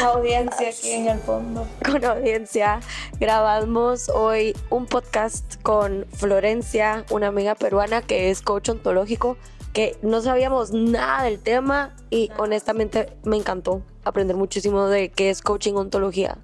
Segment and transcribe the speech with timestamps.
[0.00, 1.66] Audiencia aquí en el fondo.
[1.84, 2.80] Con audiencia.
[3.20, 9.36] Grabamos hoy un podcast con Florencia, una amiga peruana que es coach ontológico,
[9.72, 15.42] que no sabíamos nada del tema y honestamente me encantó aprender muchísimo de qué es
[15.42, 16.38] coaching ontología,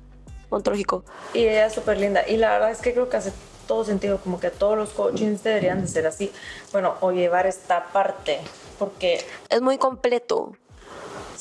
[0.50, 1.04] ontológico.
[1.34, 2.22] Y ella es súper linda.
[2.26, 3.32] Y la verdad es que creo que hace
[3.66, 6.32] todo sentido, como que todos los coachings deberían de ser así.
[6.72, 8.38] Bueno, o llevar esta parte,
[8.78, 9.24] porque...
[9.50, 10.52] Es muy completo.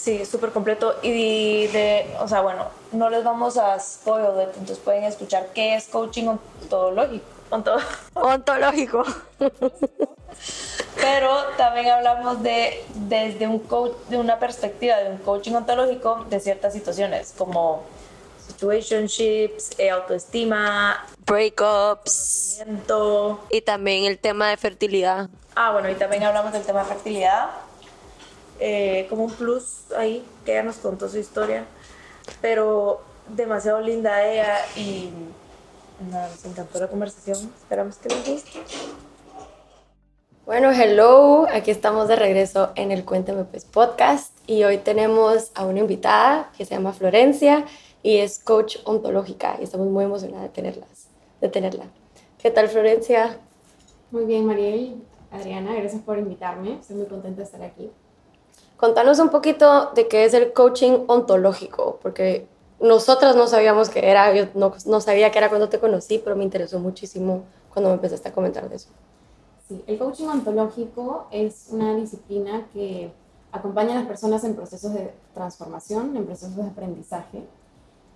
[0.07, 0.95] Sí, súper completo.
[1.01, 5.75] Y de, o sea, bueno, no les vamos a spoil it, entonces pueden escuchar qué
[5.75, 7.25] es coaching ontológico.
[8.13, 9.03] ontológico.
[10.95, 16.39] Pero también hablamos de desde un coach, de una perspectiva de un coaching ontológico de
[16.39, 17.83] ciertas situaciones, como
[18.47, 22.63] situationships, eh, autoestima, breakups
[23.49, 25.27] y también el tema de fertilidad.
[25.53, 27.66] Ah, bueno, y también hablamos del tema de fertilidad
[28.59, 31.65] eh, como un plus ahí, que ella nos contó su historia,
[32.41, 35.09] pero demasiado linda ella y
[36.09, 38.59] nada, nos encantó la conversación, esperamos que les guste.
[40.45, 45.65] Bueno, hello, aquí estamos de regreso en el Cuéntame Pues podcast y hoy tenemos a
[45.65, 47.65] una invitada que se llama Florencia
[48.01, 51.09] y es coach ontológica y estamos muy emocionadas de, tenerlas,
[51.41, 51.85] de tenerla.
[52.37, 53.39] ¿Qué tal Florencia?
[54.09, 57.91] Muy bien, Mariel, Adriana, gracias por invitarme, estoy muy contenta de estar aquí.
[58.77, 62.47] Contanos un poquito de qué es el coaching ontológico, porque
[62.79, 66.35] nosotras no sabíamos qué era, yo no, no, sabía qué era cuando te conocí, pero
[66.35, 68.89] me interesó muchísimo cuando me empezaste a comentar de eso.
[69.67, 73.11] Sí, el coaching ontológico es una disciplina que
[73.51, 77.43] acompaña a las personas en procesos de transformación, en procesos de aprendizaje,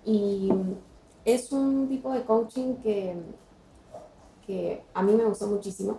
[0.06, 0.52] y
[1.26, 3.16] es un tipo de coaching que,
[4.46, 5.98] que a mí me gustó muchísimo,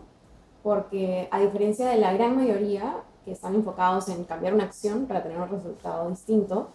[0.63, 5.23] porque a diferencia de la gran mayoría, que están enfocados en cambiar una acción para
[5.23, 6.69] tener un resultado distinto,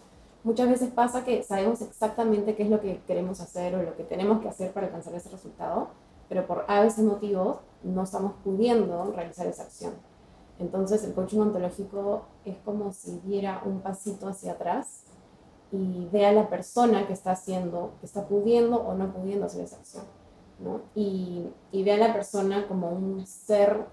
[0.44, 4.04] muchas veces pasa que sabemos exactamente qué es lo que queremos hacer o lo que
[4.04, 5.88] tenemos que hacer para alcanzar ese resultado,
[6.28, 9.92] pero por a veces motivos no estamos pudiendo realizar esa acción.
[10.58, 15.04] Entonces el coaching ontológico es como si diera un pasito hacia atrás
[15.70, 19.64] y ve a la persona que está haciendo, que está pudiendo o no pudiendo hacer
[19.64, 20.04] esa acción.
[20.58, 20.80] ¿no?
[20.94, 23.86] Y, y ve a la persona como un ser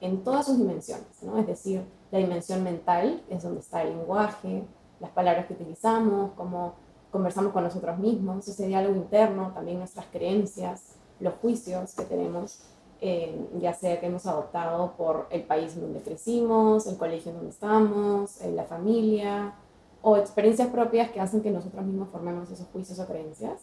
[0.00, 1.38] en todas sus dimensiones, ¿no?
[1.38, 4.64] Es decir, la dimensión mental es donde está el lenguaje,
[4.98, 6.74] las palabras que utilizamos, cómo
[7.10, 12.60] conversamos con nosotros mismos, ese diálogo interno, también nuestras creencias, los juicios que tenemos,
[13.00, 17.38] eh, ya sea que hemos adoptado por el país en donde crecimos, el colegio en
[17.38, 19.54] donde estamos, la familia,
[20.02, 23.62] o experiencias propias que hacen que nosotros mismos formemos esos juicios o creencias.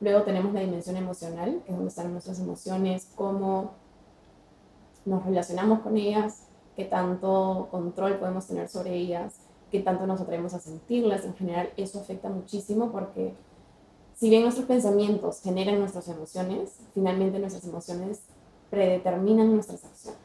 [0.00, 3.72] Luego tenemos la dimensión emocional, que es donde están nuestras emociones, cómo
[5.06, 6.42] nos relacionamos con ellas,
[6.76, 9.36] qué tanto control podemos tener sobre ellas,
[9.70, 11.24] qué tanto nos atrevemos a sentirlas.
[11.24, 13.34] En general, eso afecta muchísimo porque
[14.14, 18.22] si bien nuestros pensamientos generan nuestras emociones, finalmente nuestras emociones
[18.70, 20.20] predeterminan nuestras acciones.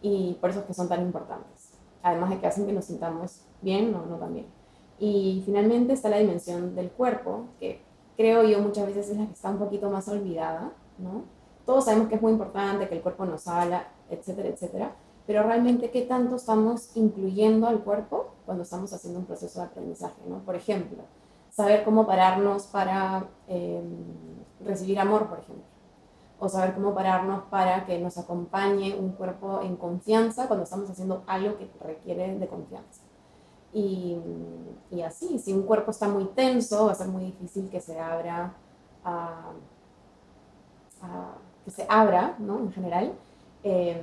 [0.00, 1.70] Y por eso es que son tan importantes.
[2.02, 4.46] Además de que hacen que nos sintamos bien o no tan bien.
[4.98, 7.80] Y finalmente está la dimensión del cuerpo, que
[8.16, 11.24] creo yo muchas veces es la que está un poquito más olvidada, ¿no?
[11.64, 14.92] Todos sabemos que es muy importante, que el cuerpo nos habla, etcétera, etcétera,
[15.26, 20.20] pero realmente qué tanto estamos incluyendo al cuerpo cuando estamos haciendo un proceso de aprendizaje,
[20.28, 20.38] ¿no?
[20.40, 21.02] Por ejemplo,
[21.50, 23.84] saber cómo pararnos para em,
[24.64, 25.64] recibir amor, por ejemplo,
[26.40, 31.22] o saber cómo pararnos para que nos acompañe un cuerpo en confianza cuando estamos haciendo
[31.26, 33.02] algo que requiere de confianza.
[33.72, 34.18] Y,
[34.90, 37.98] y así, si un cuerpo está muy tenso, va a ser muy difícil que se
[37.98, 38.54] abra
[39.04, 39.52] a,
[41.00, 42.58] a que se abra, ¿no?
[42.58, 43.12] En general.
[43.62, 44.02] Eh,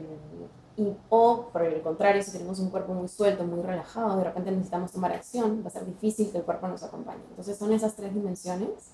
[0.78, 4.52] y, o por el contrario, si tenemos un cuerpo muy suelto, muy relajado, de repente
[4.52, 7.22] necesitamos tomar acción, va a ser difícil que el cuerpo nos acompañe.
[7.30, 8.92] Entonces son esas tres dimensiones.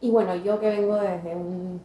[0.00, 1.80] Y bueno, yo que vengo desde un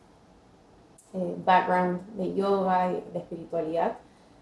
[1.13, 3.97] eh, background de yoga y de espiritualidad,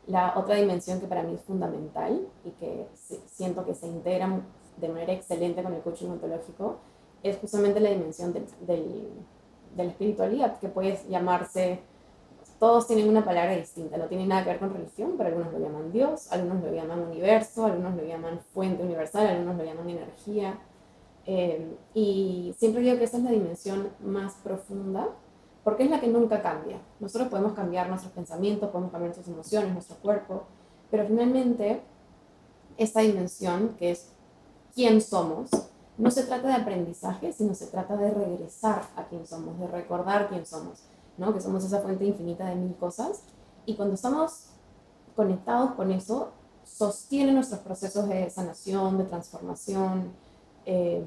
[0.08, 2.88] la otra dimensión que para mí es fundamental y que
[3.28, 4.42] siento que se integra
[4.78, 6.78] de manera excelente con el coaching ontológico
[7.22, 9.08] es justamente la dimensión del,
[9.76, 11.80] de la espiritualidad, que puede llamarse,
[12.60, 15.60] todos tienen una palabra distinta, no tiene nada que ver con religión, pero algunos lo
[15.60, 20.58] llaman Dios, algunos lo llaman universo, algunos lo llaman fuente universal, algunos lo llaman energía,
[21.26, 25.08] Eh, y siempre digo que esa es la dimensión más profunda,
[25.64, 26.78] porque es la que nunca cambia.
[27.00, 30.44] Nosotros podemos cambiar nuestros pensamientos, podemos cambiar nuestras emociones, nuestro cuerpo,
[30.92, 31.80] pero finalmente
[32.78, 34.12] esta dimensión, que es
[34.76, 35.50] quién somos,
[35.98, 40.28] no se trata de aprendizaje, sino se trata de regresar a quién somos, de recordar
[40.28, 40.84] quién somos,
[41.18, 41.34] ¿no?
[41.34, 43.24] que somos esa fuente infinita de mil cosas.
[43.66, 44.48] Y cuando estamos
[45.16, 46.32] conectados con eso,
[46.64, 50.12] sostiene nuestros procesos de sanación, de transformación,
[50.66, 51.04] eh,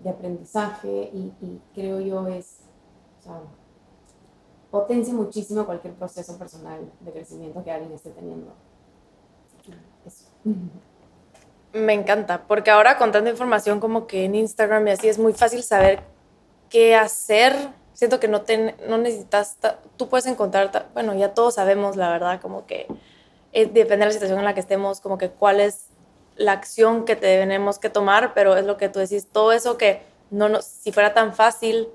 [0.00, 2.58] de aprendizaje y, creo yo es,
[4.70, 8.52] potencia muchísimo cualquier proceso personal de crecimiento que alguien esté teniendo.
[10.04, 10.26] Eso.
[11.76, 15.34] Me encanta, porque ahora con tanta información como que en Instagram y así es muy
[15.34, 16.00] fácil saber
[16.70, 17.54] qué hacer.
[17.92, 19.58] Siento que no, te, no necesitas,
[19.96, 22.86] tú puedes encontrar, bueno, ya todos sabemos la verdad, como que
[23.52, 25.88] eh, depende de la situación en la que estemos, como que cuál es
[26.36, 30.02] la acción que tenemos que tomar, pero es lo que tú decís, todo eso que
[30.30, 31.88] no nos, si fuera tan fácil,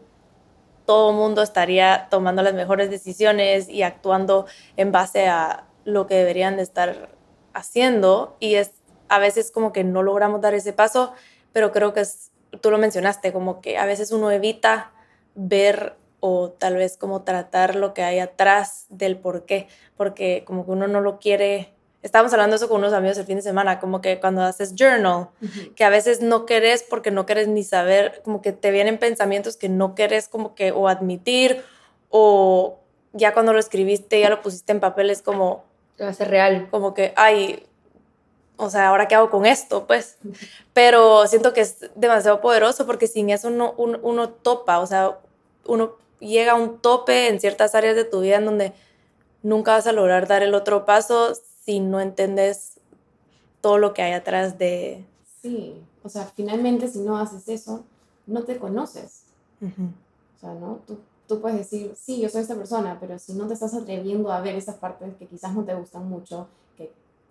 [0.85, 4.45] todo el mundo estaría tomando las mejores decisiones y actuando
[4.77, 7.09] en base a lo que deberían de estar
[7.53, 8.80] haciendo y es
[9.11, 11.13] a veces como que no logramos dar ese paso,
[11.51, 12.31] pero creo que es,
[12.61, 14.91] tú lo mencionaste, como que a veces uno evita
[15.35, 19.67] ver o tal vez como tratar lo que hay atrás del por qué,
[19.97, 21.73] porque como que uno no lo quiere
[22.03, 25.29] estábamos hablando eso con unos amigos el fin de semana, como que cuando haces journal,
[25.75, 29.57] que a veces no querés porque no querés ni saber, como que te vienen pensamientos
[29.57, 31.63] que no querés como que o admitir
[32.09, 32.79] o
[33.13, 35.63] ya cuando lo escribiste, ya lo pusiste en papel, es como...
[36.01, 36.69] Va a ser real.
[36.71, 37.67] Como que, ay,
[38.57, 39.87] o sea, ¿ahora qué hago con esto?
[39.87, 40.17] Pues,
[40.73, 45.19] pero siento que es demasiado poderoso porque sin eso uno, uno topa, o sea,
[45.65, 48.73] uno llega a un tope en ciertas áreas de tu vida en donde
[49.43, 51.33] nunca vas a lograr dar el otro paso
[51.65, 52.79] si no entendés
[53.59, 55.05] todo lo que hay atrás de...
[55.41, 57.83] Sí, o sea, finalmente si no haces eso,
[58.27, 59.23] no te conoces.
[59.61, 60.79] O sea, ¿no?
[60.87, 64.31] Tú, tú puedes decir, sí, yo soy esta persona, pero si no te estás atreviendo
[64.31, 66.47] a ver esas partes que quizás no te gustan mucho,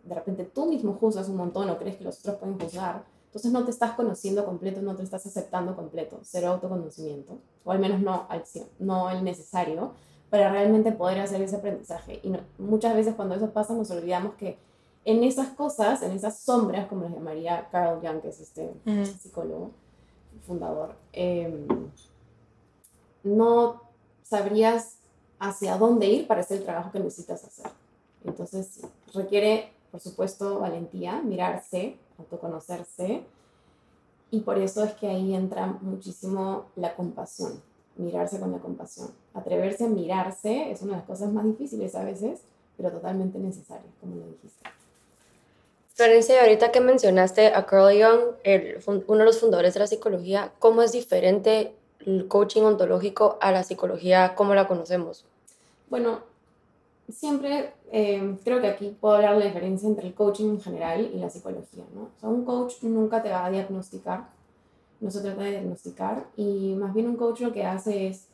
[0.05, 3.53] de repente tú mismo juzgas un montón o crees que los otros pueden juzgar, entonces
[3.53, 8.01] no te estás conociendo completo, no te estás aceptando completo, cero autoconocimiento, o al menos
[8.01, 8.27] no,
[8.81, 9.93] no el necesario,
[10.31, 12.21] para realmente poder hacer ese aprendizaje.
[12.23, 14.59] Y muchas veces cuando eso pasa nos olvidamos que
[15.05, 18.73] en esas cosas, en esas sombras, como las llamaría Carl Jung, que es este
[19.21, 19.71] psicólogo,
[20.47, 21.67] fundador, em,
[23.23, 23.83] no
[24.23, 24.97] sabrías
[25.39, 27.71] hacia dónde ir para hacer el trabajo que necesitas hacer.
[28.25, 28.81] Entonces
[29.15, 33.23] requiere, por supuesto, valentía, mirarse, autoconocerse,
[34.31, 37.61] y por eso es que ahí entra muchísimo la compasión
[38.01, 39.11] mirarse con la compasión.
[39.35, 42.41] Atreverse a mirarse es una de las cosas más difíciles a veces,
[42.77, 44.69] pero totalmente necesarias, como lo dijiste.
[45.95, 50.83] Florencia, ahorita que mencionaste a Carl Jung, uno de los fundadores de la psicología, ¿cómo
[50.83, 51.75] es diferente
[52.07, 55.27] el coaching ontológico a la psicología como la conocemos?
[55.91, 56.21] Bueno,
[57.13, 61.11] siempre eh, creo que aquí puedo hablar de la diferencia entre el coaching en general
[61.15, 62.03] y la psicología, ¿no?
[62.03, 64.29] O sea, un coach nunca te va a diagnosticar
[65.01, 68.27] no se trata de diagnosticar y más bien un coach lo que hace es,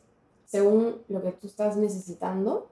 [0.45, 2.67] según lo que tú estás necesitando,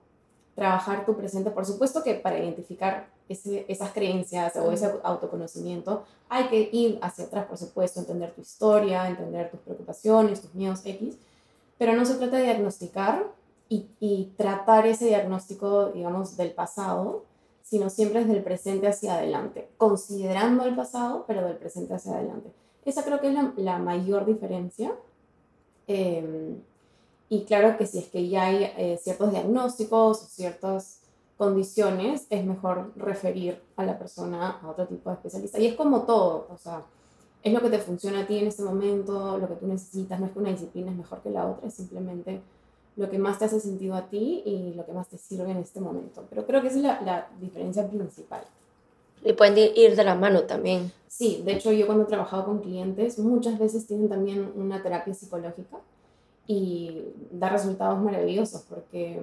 [0.54, 1.50] trabajar tu presente.
[1.50, 7.46] Por supuesto que para identificar esas creencias o ese autoconocimiento hay que ir hacia atrás,
[7.46, 11.16] por supuesto, entender tu historia, entender tus preocupaciones, tus miedos X,
[11.78, 13.26] pero no se trata de diagnosticar
[13.69, 17.24] y, y tratar ese diagnóstico, digamos, del pasado,
[17.66, 22.52] sino siempre desde el presente hacia adelante, considerando el pasado, pero del presente hacia adelante.
[22.86, 24.95] Esa creo que es la, mayor diferencia.
[25.88, 26.62] Em,
[27.28, 31.00] y claro que si es que ya hay eh, ciertos diagnósticos o ciertas
[31.38, 35.60] condiciones, es mejor referir a la persona a otro tipo de especialista.
[35.60, 36.84] Y es como todo, o sea,
[37.42, 40.28] es lo que te funciona a ti en este momento, lo que tú necesitas, no
[40.28, 42.42] es que una disciplina es mejor que la otra, es simplemente
[42.95, 45.57] lo que más te hace sentido a ti y lo que más te sirve en
[45.57, 46.23] este momento.
[46.30, 48.42] Pero creo que esa es la, la diferencia principal.
[49.23, 50.92] Y pueden ir de la mano también.
[51.07, 55.14] Sí, de hecho yo cuando he trabajado con clientes muchas veces tienen también una terapia
[55.14, 55.78] psicológica
[56.47, 59.19] y da resultados maravillosos porque,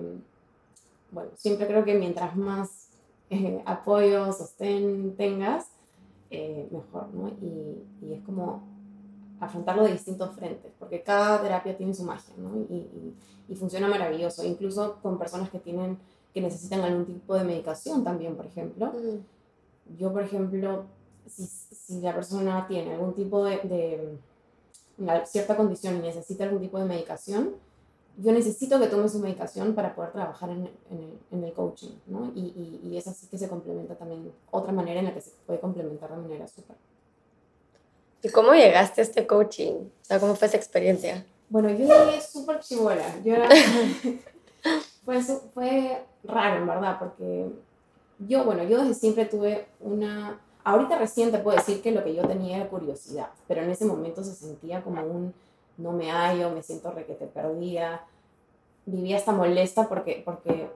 [1.10, 2.88] bueno, siempre creo que mientras más
[3.30, 5.66] eh, apoyo, sostén tengas,
[6.30, 7.28] eh, mejor, ¿no?
[7.28, 8.62] Y, y, es como
[9.44, 12.56] afrontarlo de distintos frentes, porque cada terapia tiene su magia, ¿no?
[12.70, 13.14] Y,
[13.48, 15.98] y, funciona maravilloso, incluso con personas que tienen,
[16.32, 18.90] que necesitan algún tipo de medicación también, por ejemplo
[19.98, 20.84] yo, por ejemplo,
[21.26, 24.18] si, si, la persona tiene algún tipo de, de
[24.98, 27.54] una cierta condición y necesita algún tipo de medicación,
[28.18, 31.94] yo necesito que tome su medicación para poder trabajar en, en, el, en el, coaching,
[32.06, 32.30] ¿no?
[32.34, 35.30] Y, y, y, es así que se complementa también, otra manera en la que se
[35.46, 36.76] puede complementar de manera súper.
[38.22, 39.72] ¿Y cómo llegaste a este coaching?
[39.72, 41.24] O sea, ¿cómo fue esa experiencia?
[41.48, 43.04] Bueno, yo llegué súper chivola.
[43.24, 43.48] Yo era...
[45.04, 47.46] fue, su- fue raro, en verdad, porque
[48.20, 50.38] yo, bueno, yo desde siempre tuve una...
[50.64, 53.84] Ahorita recién te puedo decir que lo que yo tenía era curiosidad, pero en ese
[53.84, 55.34] momento se sentía como un
[55.76, 58.04] no me hallo, me siento requete perdida.
[58.86, 60.68] Vivía hasta molesta porque, porque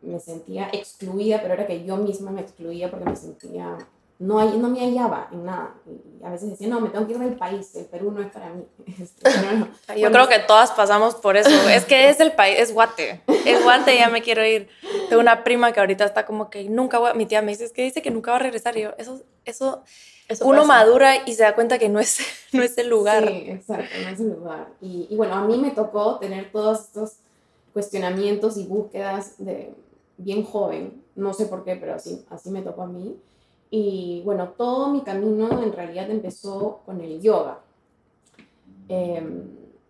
[0.00, 3.76] me sentía excluida, pero era que yo misma me excluía porque me sentía...
[4.18, 5.74] No, hay- no me hallaba en nada.
[5.86, 8.32] Y a veces decía, no, me tengo que ir del país, el Perú no es
[8.32, 8.64] para mí.
[9.00, 9.66] Este, pero no.
[9.66, 11.50] Yo Bueno, creo que todas pasamos por eso.
[11.70, 13.20] Es que es el país, es Guate.
[13.44, 14.68] Es Guate, ya me quiero ir.
[15.10, 17.64] Tengo una prima que ahorita está como que nunca voy, a- mi tía me dice,
[17.64, 18.76] es que dice que nunca va a regresar.
[18.78, 19.82] Y yo, eso, eso,
[20.28, 20.68] Eso uno pasa.
[20.68, 22.18] madura y se da cuenta que no es,
[22.52, 23.28] no es el lugar.
[23.28, 24.68] Sí, exacto, no es el lugar.
[24.80, 27.12] Y, y bueno, a mí me tocó tener todos estos
[27.74, 29.74] cuestionamientos y búsquedas de
[30.16, 31.02] bien joven.
[31.14, 33.14] No sé por qué, pero así, así me tocó a mí.
[33.70, 37.60] Y bueno, todo mi camino en realidad empezó con el yoga.
[38.88, 39.42] Em,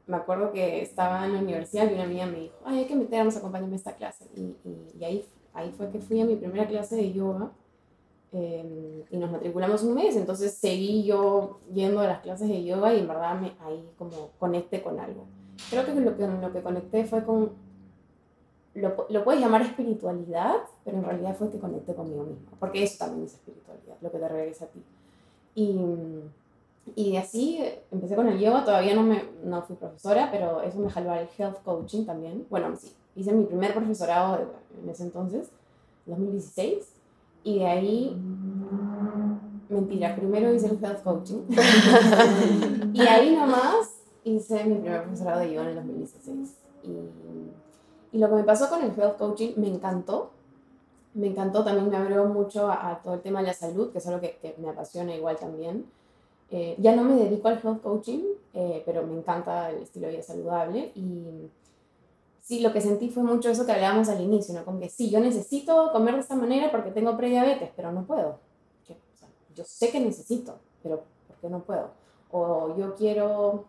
[0.07, 2.97] me acuerdo que estaba en la universidad y una amiga me dijo, ay, hay que
[2.97, 4.27] meternos, acompáñame a esta clase.
[4.37, 7.51] Y, y, y ahí, ahí fue que fui a mi primera clase de yoga
[8.33, 12.93] eh, y nos matriculamos un mes, entonces seguí yo yendo a las clases de yoga
[12.93, 15.25] y en verdad me, ahí como conecté con algo.
[15.71, 17.53] Creo que lo que, lo que conecté fue con,
[18.77, 22.99] lo, lo puedes llamar espiritualidad, pero en realidad fue que conecté conmigo misma, porque eso
[22.99, 24.83] también es espiritualidad, lo que te regresa a ti.
[25.55, 25.81] Y,
[26.95, 30.91] y así empecé con el yoga, todavía no, me, no fui profesora, pero eso me
[30.91, 32.47] jaló al health coaching también.
[32.51, 34.39] Bueno, sí, hice mi primer profesorado
[34.83, 35.49] en ese entonces,
[36.05, 36.93] 2016,
[37.45, 38.23] y de ahí,
[39.71, 41.45] mentira, primero hice el health coaching,
[42.93, 46.66] y ahí nomás hice mi primer profesorado de yoga en el 2016.
[48.17, 50.31] Y, lo que me pasó con el health coaching me encantó,
[51.15, 53.99] me encantó, también me abrió mucho a, a todo el tema de la salud, que
[53.99, 55.87] es algo que, que me apasiona igual también.
[56.51, 58.23] Eh, ya no me dedico al health coaching,
[58.55, 61.51] eh, pero me encanta el estilo de vida saludable y
[62.41, 64.65] sí, lo que sentí fue mucho eso que hablábamos al inicio, ¿no?
[64.65, 68.39] Como que sí, yo necesito comer de esta manera porque tengo prediabetes, pero no puedo.
[68.83, 71.91] O sea, yo sé que necesito, pero ¿por qué no puedo?
[72.31, 73.65] O yo quiero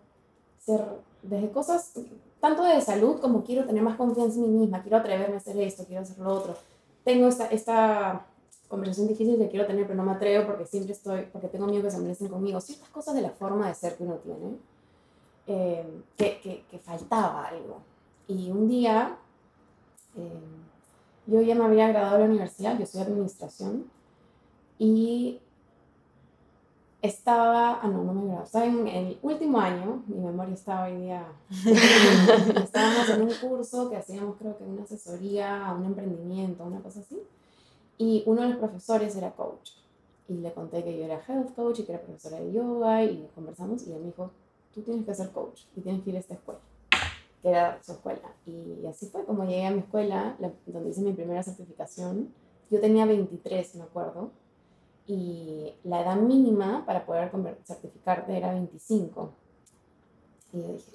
[0.60, 0.86] ser
[1.24, 1.94] desde cosas
[2.40, 5.58] tanto de salud como quiero tener más confianza en mí misma, quiero atreverme a hacer
[5.58, 6.56] esto, quiero hacer lo otro.
[7.04, 8.26] Tengo esta, esta
[8.68, 11.84] conversación difícil que quiero tener, pero no me atrevo porque siempre estoy, porque tengo miedo
[11.84, 12.60] que se molesten conmigo.
[12.62, 14.58] Ciertas cosas de la forma de ser que uno tiene,
[15.48, 17.80] eh, que, que, que, faltaba algo.
[18.28, 19.18] Y un día,
[20.18, 20.42] eh,
[21.26, 23.90] yo ya me había graduado de la universidad, yo soy administración,
[24.78, 25.40] y
[27.02, 30.98] estaba, ah no, no me gradué, estaba en el último año, mi memoria estaba hoy
[30.98, 31.28] día,
[32.64, 37.02] estábamos en un curso que hacíamos creo que una asesoría a un emprendimiento, una cosa
[37.02, 37.22] así,
[37.98, 39.72] y uno de los profesores era coach.
[40.30, 43.30] Y le conté que yo era health coach y que era profesora de yoga y
[43.34, 44.32] conversamos y él me dijo,
[44.74, 46.60] tú tienes que ser coach y tienes que ir a esta escuela,
[47.42, 48.34] que era su escuela.
[48.46, 52.34] Y así fue como llegué a mi escuela, la, donde hice mi primera certificación.
[52.70, 54.32] Yo tenía 23, me acuerdo,
[55.08, 57.32] y la edad mínima para poder
[57.64, 59.32] certificarte era 25.
[60.54, 60.92] Y yo dije,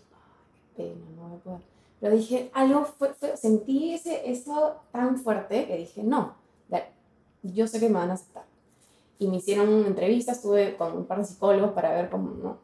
[0.76, 1.60] qué pena, no voy a poder.
[2.00, 6.34] Pero dije, algo fue, fue, sentí ese, eso tan fuerte que dije, no,
[7.42, 8.44] yo sé que me van a aceptar.
[9.18, 12.56] Y me hicieron una entrevista, estuve con un par de psicólogos para ver cómo, ¿no?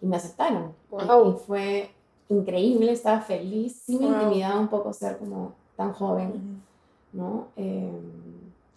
[0.00, 0.74] Y me aceptaron.
[0.90, 1.26] Wow.
[1.26, 1.90] Y, y, fue
[2.28, 3.82] increíble, estaba feliz.
[3.84, 4.14] Sí me Wow.
[4.14, 6.62] intimidaba un poco ser como tan joven,
[7.12, 7.48] ¿no?
[7.56, 7.90] Eh,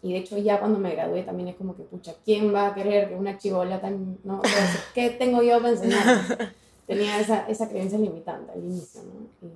[0.08, 2.74] y de hecho ya cuando me gradué también es como que, pucha, ¿quién va a
[2.74, 4.40] querer que una chivola tan, no?
[4.40, 6.54] O sea, ¿Qué tengo yo para enseñar?
[6.88, 9.48] Tenía esa, esa creencia limitante al inicio, ¿no?
[9.48, 9.52] Y,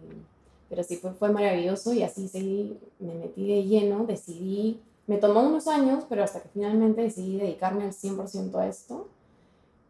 [0.70, 5.42] pero sí fue, fue maravilloso y así seguí, me metí de lleno, decidí me tomó
[5.42, 9.08] unos años, pero hasta que finalmente decidí dedicarme al 100% a esto.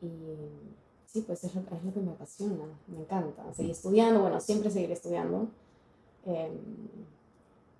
[0.01, 0.07] Y
[1.05, 3.53] sí, pues es lo, es lo, que me apasiona, me encanta.
[3.53, 5.47] Seguir estudiando, bueno, siempre seguiré estudiando.
[6.25, 6.49] Eh,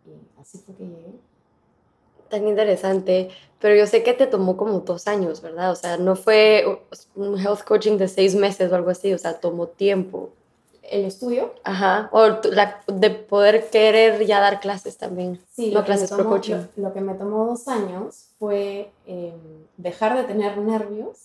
[0.06, 1.14] y así fue que llegué.
[2.32, 5.72] Tan interesante, pero yo sé que te tomó como dos años, ¿verdad?
[5.72, 6.82] O sea, no fue
[7.16, 10.30] un health coaching de seis meses o algo así, o sea, tomó tiempo.
[10.82, 11.54] ¿El estudio?
[11.64, 15.40] Ajá, o la, de poder querer ya dar clases también.
[15.52, 16.56] Sí, no clases tomó, pro coaching.
[16.78, 19.34] Lo, lo, que me tomó dos años fue eh,
[19.78, 21.18] dejar de tener nervios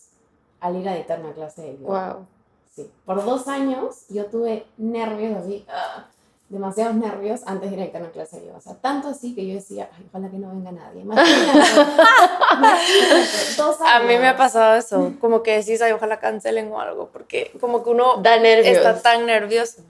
[0.61, 2.15] al ir a dictar una clase de yoga.
[2.15, 2.27] Wow.
[2.75, 6.03] Sí, por dos años yo tuve nervios así, uh,
[6.49, 8.59] demasiados nervios antes de ir a dictar una clase de yoga.
[8.59, 11.05] O sea, tanto así que yo decía, Ay, ojalá que no venga nadie.
[13.57, 13.95] dos años.
[13.95, 17.51] A mí me ha pasado eso, como que decís, ay, ojalá cancelen o algo, porque
[17.61, 18.77] como que uno da nervios.
[18.77, 19.83] está tan nervioso.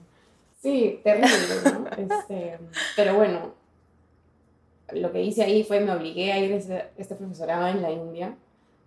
[0.61, 1.29] Sí, terrible,
[1.65, 2.15] ¿no?
[2.15, 2.57] Este,
[2.95, 3.53] pero bueno,
[4.91, 7.91] lo que hice ahí fue me obligué a ir a este, este profesorado en la
[7.91, 8.35] India,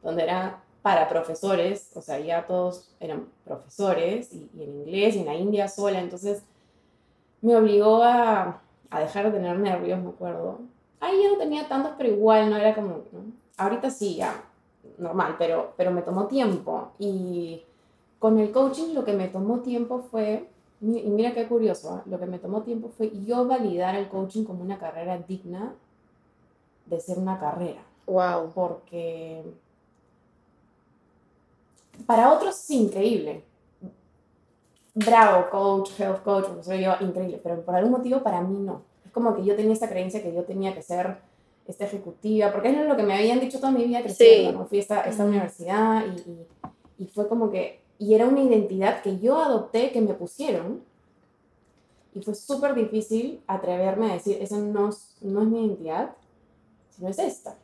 [0.03, 5.21] donde era para profesores, o sea, ya todos eran profesores y, y en inglés y
[5.21, 6.43] en la India sola, entonces
[7.43, 10.61] me obligó a, a dejar de tener nervios, me acuerdo.
[11.01, 13.41] Ahí ya no tenía tantos, pero igual no era como, ¿no?
[13.57, 14.43] ahorita sí, ya,
[14.99, 16.93] normal, pero, pero me tomó tiempo.
[16.99, 17.63] Y
[18.19, 20.49] con el coaching lo que me tomó tiempo fue,
[20.81, 22.03] y mira qué curioso, ¿ah?
[22.07, 25.75] lo que me tomó tiempo fue yo validar el coaching como una carrera digna
[26.87, 27.83] de ser una carrera.
[28.07, 28.51] Wow.
[28.55, 29.45] Porque
[32.07, 33.45] para otros es increíble.
[34.95, 37.41] Bravo, coach, health coach, soy yo, increíble.
[37.43, 38.83] Pero por algún motivo para mí no.
[39.07, 41.19] Es como que yo tenía esta creencia que yo tenía que ser
[41.67, 44.57] esta ejecutiva, porque es lo que me habían dicho toda mi vida creciendo, Sí.
[44.57, 44.67] ¿no?
[44.67, 46.47] Fui a esta, esta universidad y, y,
[47.05, 50.83] y fue como que, y era una identidad que yo adopté, que me pusieron,
[52.13, 56.11] y fue súper difícil atreverme a decir, esa no, es- no es mi identidad,
[56.91, 57.55] sino es esta.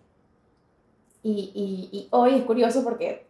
[1.25, 3.27] Y, y, y hoy es curioso porque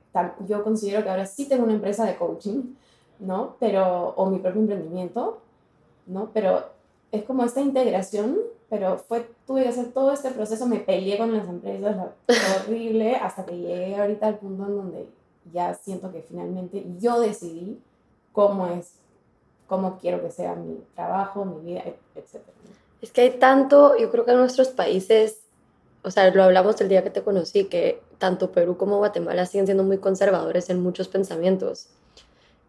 [0.46, 2.74] yo considero que ahora sí tengo una empresa de coaching,
[3.18, 3.56] ¿no?
[3.60, 5.38] Pero, o mi propio emprendimiento,
[6.06, 6.30] ¿no?
[6.32, 6.64] Pero
[7.12, 11.32] es como esta integración, pero fue, tuve que hacer todo este proceso, me peleé con
[11.32, 11.96] las empresas,
[12.62, 15.08] horrible, hasta que llegué ahorita al punto en donde
[15.52, 17.80] ya siento que finalmente yo decidí
[18.32, 18.92] cómo es,
[19.68, 22.40] cómo quiero que sea mi trabajo, mi vida, et- etc.
[23.00, 25.38] Es que hay tanto, yo creo que en nuestros países,
[26.02, 29.66] o sea, lo hablamos el día que te conocí, que tanto Perú como Guatemala siguen
[29.66, 31.88] siendo muy conservadores en muchos pensamientos.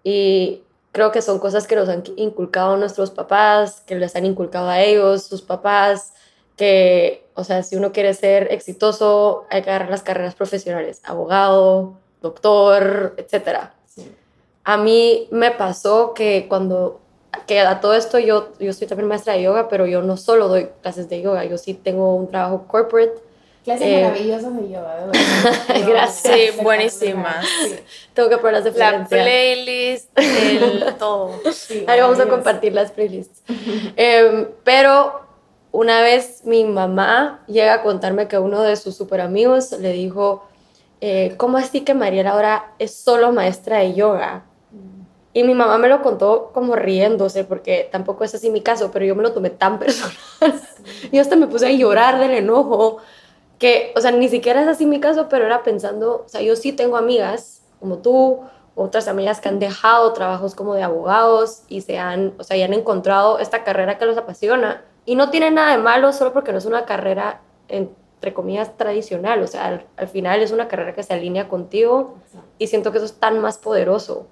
[0.09, 4.69] Y creo que son cosas que nos han inculcado nuestros papás, que les han inculcado
[4.69, 6.13] a ellos, sus papás,
[6.55, 11.99] que, o sea, si uno quiere ser exitoso, hay que agarrar las carreras profesionales, abogado,
[12.21, 13.17] doctor.
[13.85, 14.15] Sí.
[14.63, 17.01] A mí me pasó que cuando,
[17.47, 20.47] que a todo esto yo, yo soy también maestra de yoga, pero yo no solo
[20.47, 23.21] doy clases de yoga, yo sí tengo un trabajo corporate,
[23.67, 25.81] Clases Eh, maravillosas de yoga, de.
[25.89, 26.33] Gracias.
[26.33, 27.45] Sí, buenísimas.
[27.45, 27.75] Sí,
[28.13, 29.21] tengo que ponerlas de La Florencia.
[29.23, 31.33] playlist, el todo.
[31.51, 33.43] sí, Ahí vamos a compartir las playlists.
[33.97, 35.19] Em, pero
[35.73, 40.45] una vez mi mamá llega a contarme que uno de sus super amigos le dijo,
[41.01, 44.45] eh, ¿cómo así que Mariela ahora es solo maestra de yoga?
[45.33, 49.03] Y mi mamá me lo contó como riéndose, porque tampoco es así mi caso, pero
[49.05, 50.15] yo me lo tomé tan personal.
[51.11, 52.99] Yo hasta me puse a llorar del enojo,
[53.59, 56.55] que, o sea, ni siquiera es así mi caso, pero era pensando, o sea, yo
[56.55, 58.39] sí tengo amigas como tú,
[58.75, 62.61] otras amigas que han dejado trabajos como de abogados y se han, o sea, y
[62.61, 64.83] han encontrado esta carrera que los apasiona.
[65.05, 69.41] Y no tiene nada de malo solo porque no es una carrera, entre comillas, tradicional.
[69.41, 72.17] O sea, al, al final es una carrera que se alinea contigo
[72.59, 74.27] y siento que eso es tan más poderoso.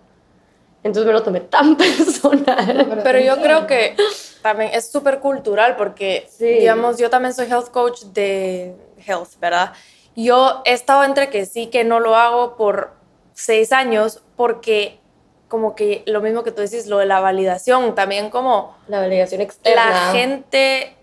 [0.83, 2.99] Entonces me lo tomé tan personal.
[3.03, 3.95] Pero yo creo que
[4.43, 6.45] también es súper cultural porque, Sí.
[6.45, 9.73] digamos, yo también soy health coach de health, ¿verdad?
[10.15, 12.93] Yo he estado entre que sí, que no lo hago por
[13.33, 14.99] seis años porque
[15.47, 19.41] como que lo mismo que tú decís, lo de la validación, también como La validación
[19.41, 19.89] externa.
[19.89, 20.95] la gente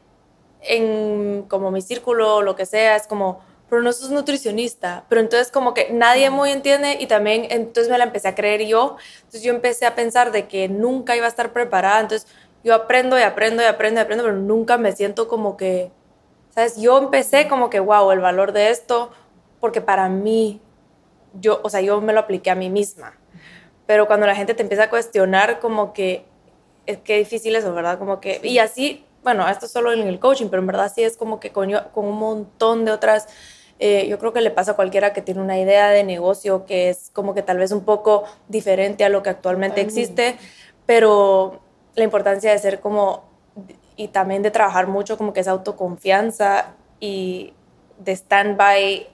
[0.62, 5.20] en como mi círculo o lo que sea es como, pero no sos nutricionista, pero
[5.20, 8.96] entonces como que nadie muy entiende y también entonces me la empecé a creer yo,
[9.16, 12.28] entonces yo empecé a pensar de que nunca iba a estar preparada, entonces
[12.64, 15.90] yo aprendo y aprendo y aprendo y aprendo, pero nunca me siento como que,
[16.54, 16.76] ¿sabes?
[16.80, 19.10] Yo empecé como que, wow, el valor de esto,
[19.60, 20.60] porque para mí,
[21.40, 23.14] yo, o sea, yo me lo apliqué a mí misma,
[23.86, 26.24] pero cuando la gente te empieza a cuestionar como que,
[26.86, 27.98] es que difícil eso, ¿verdad?
[27.98, 31.02] Como que, y así, bueno, esto es solo en el coaching, pero en verdad sí
[31.02, 33.28] es como que con, yo- con un montón de otras,
[33.78, 36.88] eh, yo creo que le pasa a cualquiera que tiene una idea de negocio que
[36.90, 40.36] es como que tal vez un poco diferente a lo que actualmente existe,
[40.86, 41.60] pero
[41.94, 43.24] la importancia de ser como,
[44.02, 47.52] y también de trabajar mucho como que esa autoconfianza y
[47.98, 49.06] de stand by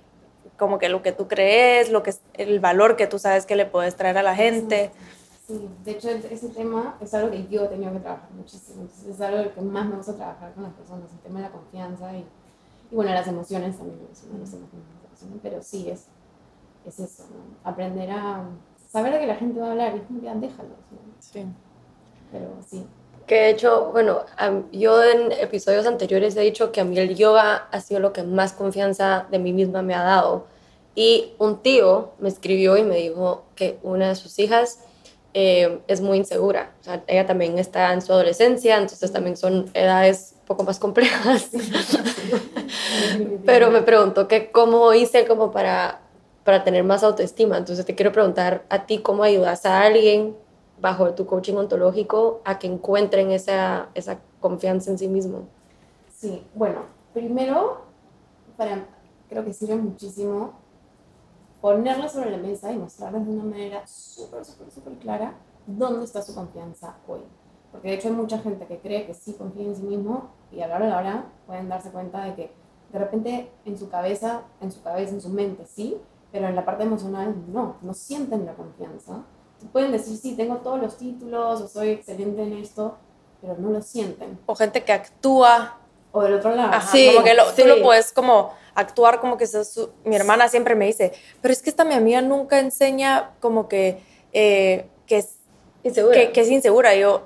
[0.57, 3.67] como que lo que tú crees, lo que el valor que tú sabes que le
[3.67, 4.91] puedes traer a la gente.
[5.47, 8.83] Sí, de hecho ese tema es algo que yo he tenido que trabajar muchísimo.
[8.83, 11.53] Entonces es algo que más me gusta trabajar con las personas, el tema de la
[11.53, 12.25] confianza y,
[12.91, 15.63] y bueno, las emociones también, es uno de los temas que más me apasionan, pero
[15.63, 16.07] sí es,
[16.87, 17.71] es eso, ¿no?
[17.71, 18.43] aprender a
[18.91, 20.99] saber que la gente va a hablar y "Ah, déjalos, ¿no?
[21.21, 21.45] Sí.
[22.33, 22.87] pero sí.
[23.29, 24.23] Que de hecho, bueno,
[24.73, 28.23] yo en episodios anteriores he dicho que a mí el yoga ha sido lo que
[28.23, 30.47] más confianza de mí misma me ha dado.
[30.95, 34.81] Y un tío me escribió y me dijo que una de sus hijas
[35.35, 36.73] eh, es muy insegura.
[36.81, 41.51] O sea, ella también está en su adolescencia, entonces también son edades poco más complejas.
[43.45, 46.01] Pero me preguntó que cómo hice como para,
[46.45, 47.59] para tener más autoestima.
[47.59, 50.35] Entonces te quiero preguntar a ti cómo ayudas a alguien
[50.81, 55.43] bajo tu coaching ontológico a que encuentren esa, esa confianza en sí mismo.
[56.15, 57.83] Sí, bueno, primero,
[58.57, 58.87] para,
[59.29, 60.53] creo que sirve muchísimo
[61.61, 65.35] ponerla sobre la mesa y mostrarles de una manera súper, súper, súper clara
[65.67, 67.21] dónde está su confianza hoy.
[67.71, 70.61] Porque de hecho hay mucha gente que cree que sí confía en sí mismo y
[70.61, 72.53] a la hora de la hora pueden darse cuenta de que
[72.93, 75.99] de repente en su cabeza, en su cabeza, en su mente sí,
[76.33, 79.25] pero en la parte emocional no, no sienten la confianza.
[79.73, 82.97] Pueden decir, sí, tengo todos los títulos o soy excelente en esto,
[83.41, 84.39] pero no lo sienten.
[84.47, 85.79] O gente que actúa.
[86.13, 86.73] O del otro lado.
[86.73, 90.77] Ajá, como que lo, tú lo puedes como actuar como que sos Mi hermana siempre
[90.77, 94.01] me dice, pero es que esta mi amiga nunca enseña como que,
[94.33, 95.37] eh, que, es,
[95.83, 96.33] insegura.
[96.33, 96.95] Que, es insegura.
[96.95, 97.23] yo,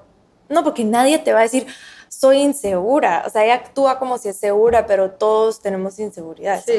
[0.48, 1.66] no, porque nadie te va a decir,
[2.08, 3.24] soy insegura.
[3.26, 6.64] O sea, ella actúa como si es segura, pero todos tenemos inseguridades.
[6.64, 6.72] Sí,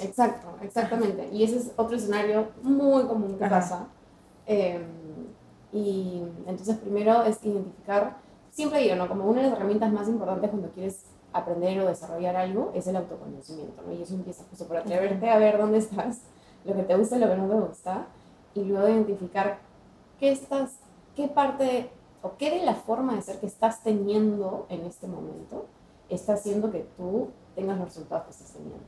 [0.00, 1.28] exacto, exactamente.
[1.32, 3.86] Y ese es otro escenario muy común que pasa.
[4.46, 4.82] Em,
[5.72, 8.18] y entonces primero es identificar,
[8.50, 9.08] siempre digo, ¿no?
[9.08, 12.96] Como una de las herramientas más importantes cuando quieres aprender o desarrollar algo es el
[12.96, 13.92] autoconocimiento, ¿no?
[13.92, 16.20] Y eso empieza justo por atreverte a ver dónde estás,
[16.64, 18.06] lo que te gusta y lo que no te gusta,
[18.54, 19.58] y luego identificar
[20.18, 20.78] qué estás,
[21.14, 21.90] qué parte
[22.22, 25.66] o qué de la forma de ser que estás teniendo en este momento
[26.08, 28.80] está haciendo que tú tengas los resultados que estás teniendo.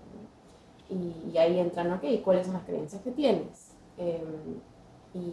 [0.90, 3.73] Y, ahí entran, ok, ¿cuáles son las creencias que tienes?
[3.99, 4.61] Em,
[5.14, 5.33] y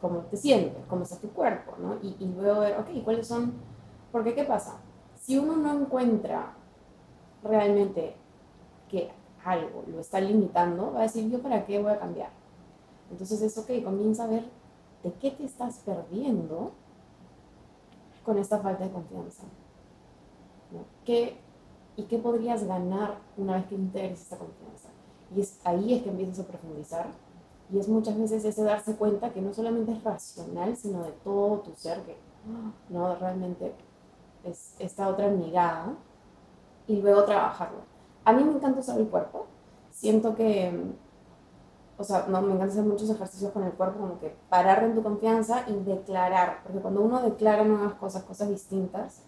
[0.00, 1.96] cómo te sientes, cómo está tu cuerpo, ¿no?
[2.02, 3.54] Y, y luego ver, ok, ¿cuáles son?
[4.12, 4.78] Porque, ¿qué pasa?
[5.24, 6.52] si uno no encuentra
[7.42, 8.14] realmente
[8.90, 9.10] que
[9.42, 12.30] algo lo está limitando, va a decir, ¿yo para qué voy a cambiar?
[13.10, 14.44] Entonces es ok, comienza a ver
[15.02, 16.72] de qué te estás perdiendo
[18.22, 19.44] con esta falta de confianza.
[21.06, 21.38] ¿Qué,
[21.96, 24.88] ¿Y qué podrías ganar una vez que integres esta confianza?
[25.34, 27.06] Y es, ahí es que empiezas a profundizar.
[27.72, 31.60] Y es muchas veces ese darse cuenta que no solamente es racional, sino de todo
[31.60, 32.16] tu ser, que
[32.90, 33.74] no realmente
[34.44, 35.94] es esta otra mirada
[36.86, 37.78] y luego trabajarlo.
[38.24, 39.46] A mí me encanta usar el cuerpo.
[39.90, 40.72] Siento que,
[41.96, 44.94] o sea, no, me encanta hacer muchos ejercicios con el cuerpo, como que parar en
[44.94, 49.22] tu confianza y declarar, porque cuando uno declara nuevas cosas, cosas distintas,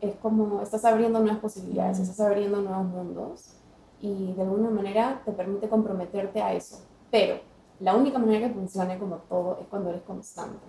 [0.00, 3.56] es como estás abriendo nuevas posibilidades, estás abriendo nuevos mundos
[4.00, 6.78] y de alguna manera te permite comprometerte a eso.
[7.10, 7.40] Pero
[7.80, 10.64] la única manera que funcione como todo es cuando eres constante.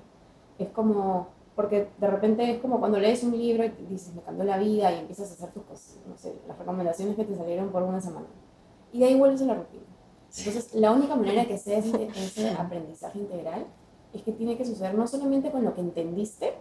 [0.58, 4.44] Es como porque de repente es como cuando lees un libro y dices, me cambió
[4.44, 7.70] la vida y empiezas a hacer tus cosas, no sé, las recomendaciones que te salieron
[7.70, 8.28] por una semana.
[8.94, 9.84] Y de ahí vuelves a la rutina.
[10.38, 13.66] Entonces, la única manera que sea ese, ese aprendizaje integral
[14.14, 16.54] es que tiene que suceder no solamente con lo que entendiste,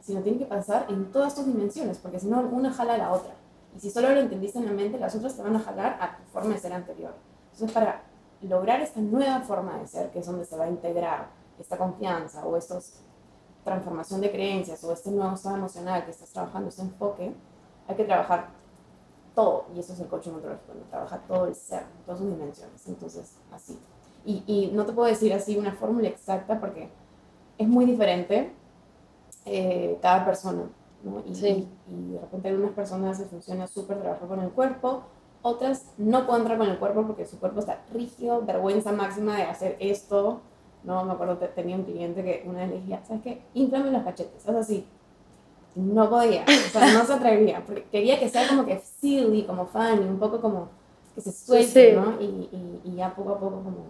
[0.00, 3.12] sino tiene que pasar en todas tus dimensiones, porque si no, una jala a la
[3.12, 3.34] otra.
[3.76, 6.16] Y si solo lo entendiste en la mente, las otras te van a jalar a
[6.16, 7.14] tu forma de ser anterior.
[7.52, 8.04] Entonces, para
[8.42, 12.44] lograr esta nueva forma de ser, que es donde se va a integrar esta confianza
[12.44, 13.00] o estos
[13.64, 17.32] transformación de creencias o este nuevo estado emocional que estás trabajando, este enfoque,
[17.88, 18.48] hay que trabajar
[19.34, 19.64] todo.
[19.74, 20.82] Y eso es el coaching ontológico, ¿no?
[20.90, 22.86] trabaja todo el ser, todas sus dimensiones.
[22.86, 23.78] Entonces, así.
[24.24, 26.90] Y, y no te puedo decir así una fórmula exacta porque
[27.58, 28.52] es muy diferente
[29.46, 30.68] eh, cada persona.
[31.02, 31.22] ¿no?
[31.26, 31.32] Y,
[31.88, 35.02] y, de repente algunas personas se funciona súper trabajar con el cuerpo,
[35.44, 39.42] otras no pueden entrar con el cuerpo porque su cuerpo está rígido, vergüenza máxima de
[39.42, 40.40] hacer esto,
[40.84, 43.42] no, me acuerdo, tenía un cliente que una vez le dije, ¿sabes qué?
[43.52, 44.86] Inflame los cachetes, sea, así.
[45.74, 49.66] No podía, o sea, no se atrevía, porque quería que sea como que silly, como
[49.66, 50.68] funny, un poco como
[51.14, 52.20] que se suelte, ¿no?
[52.20, 53.86] Y, y, y, ya poco a poco como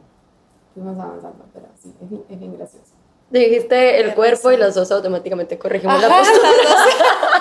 [0.75, 2.95] fuimos avanzando, pero sí, es bien, es bien gracioso.
[3.31, 6.49] Dijiste el cuerpo y los dos automáticamente corregimos la postura.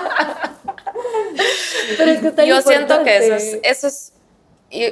[1.97, 4.13] pero es que está Yo siento que eso es, eso es,
[4.71, 4.87] yo,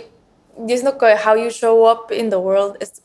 [0.66, 3.02] yo siento que how you show up in the world es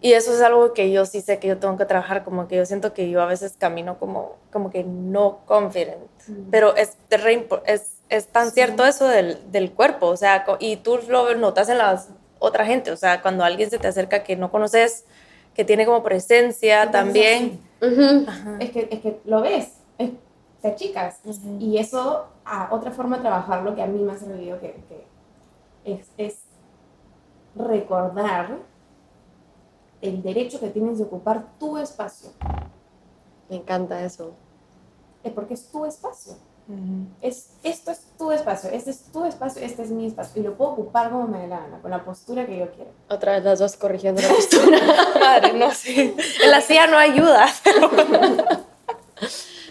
[0.00, 2.56] y eso es algo que yo sí sé que yo tengo que trabajar, como que
[2.56, 5.98] yo siento que yo a veces camino como, como que no confident.
[6.50, 6.96] Pero es,
[7.64, 11.78] es, es tan cierto eso del, del, cuerpo, o sea, y tú lo notas en
[11.78, 12.04] la
[12.38, 15.04] otra gente, o sea, cuando alguien se te acerca que no conoces,
[15.54, 17.60] que tiene como presencia también.
[18.60, 20.10] Es, que, es que lo ves, es,
[20.66, 21.20] te achicas.
[21.60, 25.06] Y eso, a otra forma de trabajarlo que a mí me ha servido, que, que
[25.84, 26.40] es, es
[27.54, 28.58] recordar
[30.02, 32.30] el derecho que tienes de ocupar tu espacio.
[33.48, 34.34] Me encanta eso.
[35.22, 36.34] Es porque es tu espacio.
[37.20, 40.42] es, esto es tu espacio, este es tu espacio, este es mi espacio.
[40.42, 42.90] Y lo puedo ocupar como me dé la gana, con la postura que yo quiero.
[43.08, 44.78] Otra vez las dos corrigiendo la postura.
[45.20, 46.14] Madre, no sé.
[46.42, 47.46] En la silla no ayuda.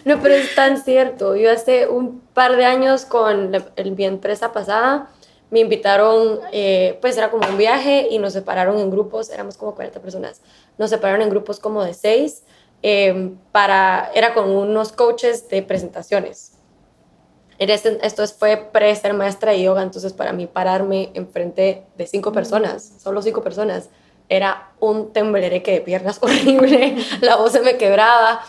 [0.06, 1.34] no, pero es tan cierto.
[1.34, 5.10] Yo hace un par de años con mi empresa pasada,
[5.50, 9.74] me invitaron, eh, pues era como un viaje y nos separaron en grupos, éramos como
[9.74, 10.42] 40 personas,
[10.78, 12.44] nos separaron en grupos como de 6,
[12.82, 16.52] em, para, era con unos coaches de presentaciones.
[17.58, 22.92] Este, esto fue pre-ser maestra de yoga, entonces para mí pararme enfrente de cinco personas,
[23.02, 23.88] solo cinco personas,
[24.28, 28.40] era un temblereque de piernas horrible, la voz se me quebraba.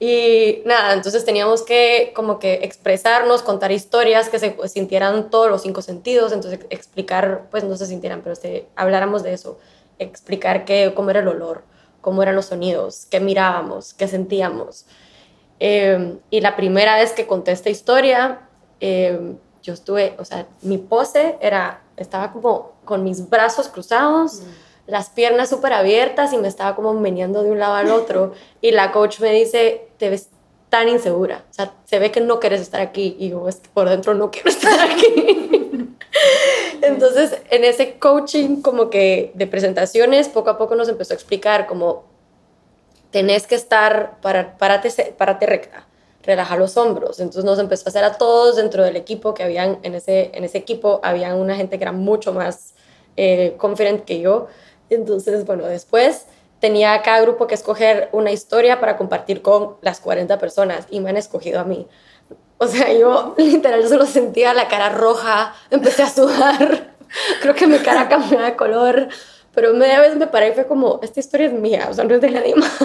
[0.00, 5.62] Y nada, entonces teníamos que como que expresarnos, contar historias que se sintieran todos los
[5.62, 9.58] cinco sentidos, entonces explicar, pues no se sintieran, pero este, habláramos de eso,
[9.98, 11.64] explicar qué, cómo era el olor,
[12.00, 14.86] cómo eran los sonidos, qué mirábamos, qué sentíamos.
[15.58, 18.48] Eh, y la primera vez que conté esta historia,
[18.80, 24.42] eh, yo estuve, o sea, mi pose era, estaba como con mis brazos cruzados,
[24.88, 28.32] las piernas súper abiertas y me estaba como meneando de un lado al otro.
[28.60, 30.30] y la coach me dice, te ves
[30.70, 33.16] tan insegura, o sea, se ve que no quieres estar aquí.
[33.18, 35.96] Y yo, por dentro no quiero estar aquí.
[36.82, 41.66] Entonces, en ese coaching como que de presentaciones, poco a poco nos empezó a explicar
[41.66, 42.04] como
[43.10, 45.86] tenés que estar, para, párate, párate recta,
[46.22, 47.20] relaja los hombros.
[47.20, 50.44] Entonces nos empezó a hacer a todos dentro del equipo, que habían, en ese, en
[50.44, 52.74] ese equipo, había una gente que era mucho más
[53.16, 54.48] eh, confident que yo.
[54.90, 56.26] Entonces, bueno, después
[56.60, 61.10] tenía cada grupo que escoger una historia para compartir con las 40 personas y me
[61.10, 61.86] han escogido a mí.
[62.58, 66.94] O sea, yo literal solo sentía la cara roja, empecé a sudar,
[67.40, 69.08] creo que mi cara cambió de color,
[69.54, 72.14] pero media vez me paré y fue como, esta historia es mía, o sea, no
[72.14, 72.80] es de nadie más,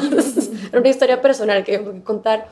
[0.71, 2.47] era una historia personal que yo que contar.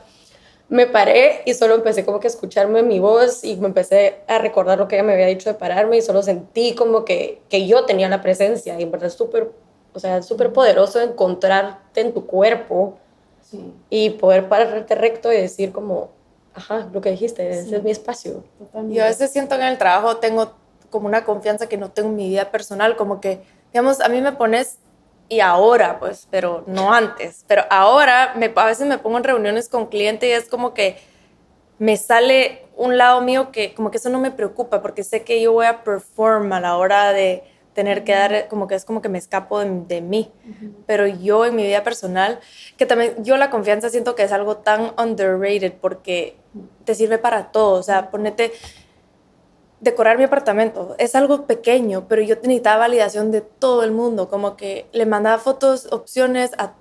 [0.72, 4.38] Me paré y solo empecé como que a escucharme mi voz y me empecé a
[4.38, 7.66] recordar lo que ella me había dicho de pararme y solo sentí como que, que
[7.66, 9.52] yo tenía la presencia y en verdad es súper,
[9.92, 12.96] o sea, súper poderoso encontrarte en tu cuerpo
[13.42, 13.70] sí.
[13.90, 16.08] y poder pararte recto y decir como,
[16.54, 18.42] ajá, lo que dijiste, ese es mi espacio.
[18.58, 18.96] Totalmente.
[18.96, 20.54] Yo a veces siento que en el trabajo tengo
[20.88, 23.42] como una confianza que no tengo en mi vida personal, como que,
[23.74, 24.78] digamos, a mí me pones,
[25.28, 29.68] y ahora, pues, pero no antes, pero ahora me, a veces me pongo en reuniones
[29.68, 30.98] con clientes y es como que
[31.78, 35.40] me sale un lado mío que como que eso no me preocupa, porque sé que
[35.40, 39.00] yo voy a perform a la hora de tener que dar, como que es como
[39.00, 40.30] que me escapo de, mí.
[40.86, 42.38] Pero yo en mi vida personal,
[42.76, 46.36] que también yo la confianza siento que es algo tan underrated porque
[46.84, 47.78] te sirve para todo.
[47.78, 48.52] O sea, ponete,
[49.82, 54.28] decorar mi apartamento es algo pequeño, pero yo necesitaba validación de todo el mundo.
[54.28, 56.72] Como que le mandaba fotos, opciones a,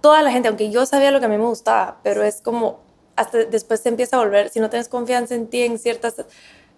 [0.00, 2.80] toda la gente, aunque yo sabía lo que a mí me gustaba, pero es como
[3.16, 6.24] hasta después se empieza a volver, si no tienes confianza en ti en ciertas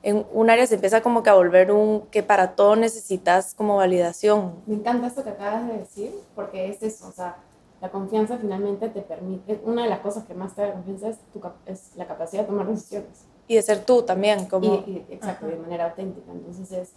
[0.02, 3.76] en un área se empieza como que a volver un que para todo necesitas como
[3.76, 4.54] validación.
[4.66, 7.36] Me encanta esto que acabas de decir, porque es eso, o sea,
[7.80, 11.18] la confianza finalmente te permite, una de las cosas que más te da confianza es,
[11.32, 13.26] tu, es la capacidad de tomar decisiones.
[13.50, 14.84] Y de ser tú también, como...
[14.86, 16.30] Y, exacto, de manera auténtica.
[16.30, 16.92] Entonces es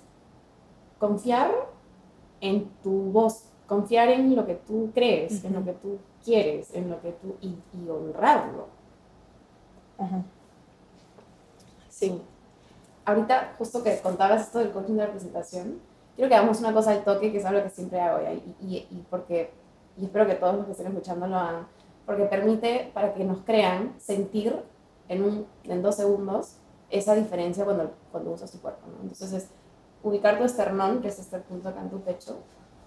[0.99, 1.49] confiar
[2.41, 6.91] en tu voz, confiar en lo que tú crees, en lo que tú quieres, en
[6.91, 7.37] lo que tú...
[7.41, 8.67] y, y honrarlo.
[11.89, 12.21] Sí.
[13.03, 15.79] Ahorita, justo que contabas esto del coaching de la presentación,
[16.15, 18.77] quiero que hagamos una cosa al toque, que es algo que siempre hago, y, y,
[18.91, 19.49] y porque
[19.97, 21.67] y espero que todos los que estén escuchando lo hagan,
[22.05, 24.55] porque permite para que nos crean sentir
[25.07, 26.57] en, un, en dos segundos
[26.89, 28.81] esa diferencia cuando, cuando usas tu cuerpo.
[28.87, 29.01] ¿no?
[29.01, 29.49] Entonces es
[30.03, 32.37] ubicar tu esternón, que es este punto acá en tu pecho,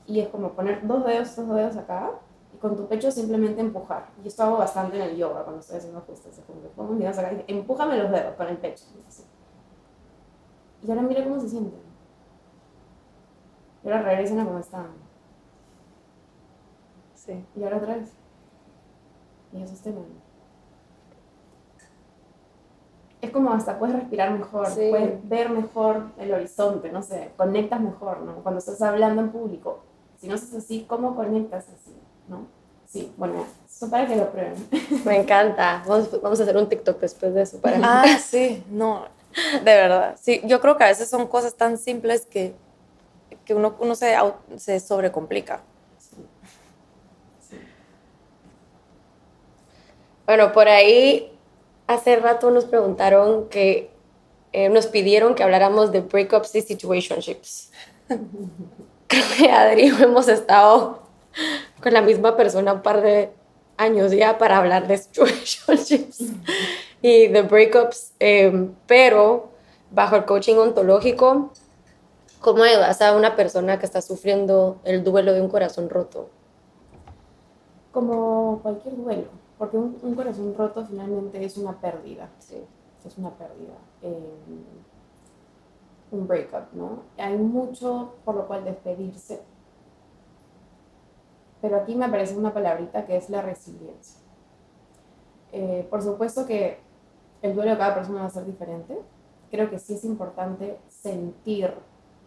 [0.06, 2.12] y es como poner dos dedos, dos dedos acá,
[2.54, 4.08] y con tu pecho simplemente empujar.
[4.22, 6.38] Y esto hago bastante en el yoga cuando estoy haciendo ajustes.
[6.38, 8.84] Es como que pongo mis dedos acá y empújame los dedos con el pecho.
[10.82, 11.80] Y ahora mira cómo se sienten.
[13.82, 15.06] Y ahora regresen a como estaban.
[17.56, 18.12] Y ahora otra vez.
[19.52, 19.90] Y eso está
[23.26, 28.20] Es como hasta puedes respirar mejor, puedes ver mejor el horizonte, no sé, conectas mejor,
[28.20, 28.36] ¿no?
[28.36, 29.82] Cuando estás hablando en público.
[30.20, 31.92] Si no haces así, ¿cómo conectas así?
[32.28, 32.46] ¿No?
[32.86, 34.54] Sí, bueno, eso para que lo prueben.
[35.04, 35.82] Me encanta.
[35.88, 37.58] Vamos, vamos a hacer un TikTok después de eso.
[37.58, 39.06] Para ah, sí, no,
[39.52, 40.16] de verdad.
[40.22, 42.54] Sí, yo creo que a veces son cosas tan simples que,
[43.44, 44.16] que uno, uno se,
[44.56, 45.62] se sobrecomplica.
[50.26, 51.35] Bueno, por ahí
[51.86, 53.90] hace rato nos preguntaron que
[54.52, 57.70] eh, nos pidieron que habláramos de breakups y situationships.
[59.06, 61.02] Creo que Adri hemos estado
[61.82, 63.30] con la misma persona un par de
[63.76, 66.22] años ya para hablar de situationships
[67.02, 69.50] y de breakups, eh, pero
[69.90, 71.52] bajo el coaching ontológico,
[72.40, 76.30] ¿cómo ayudas a una persona que está sufriendo el duelo de un corazón roto?
[77.92, 82.28] Como cualquier duelo porque un, corazón roto finalmente es una pérdida.
[82.38, 82.62] Sí.
[83.04, 83.74] Es una pérdida.
[84.02, 84.34] Eh,
[86.10, 87.02] un breakup, ¿no?
[87.16, 89.42] Hay mucho por lo cual despedirse.
[91.60, 94.20] Pero aquí me aparece una palabrita que es la resiliencia.
[95.52, 96.78] Eh, por supuesto que
[97.42, 98.98] el duelo de cada persona va a ser diferente.
[99.50, 101.72] Creo que sí es importante sentir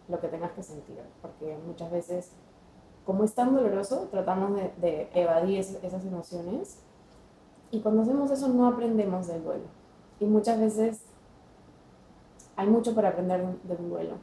[0.08, 2.32] lo que tengas que sentir, porque muchas veces
[3.04, 6.78] como es tan doloroso, tratamos de, de evadir es- esas emociones.
[7.70, 9.64] Y cuando hacemos eso no aprendemos del duelo.
[10.18, 11.02] Y muchas veces
[12.56, 14.14] hay mucho para aprender de, un duelo.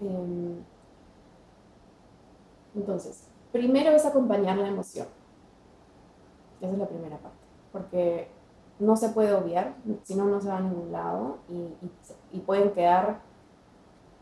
[0.00, 0.62] Em,
[2.74, 5.06] entonces, primero es acompañar la emoción.
[6.60, 7.38] Esa es la primera parte.
[7.72, 8.28] Porque
[8.78, 9.74] no se puede obviar,
[10.04, 11.74] si no, no se va a ningún lado y,
[12.32, 13.20] y, pueden quedar.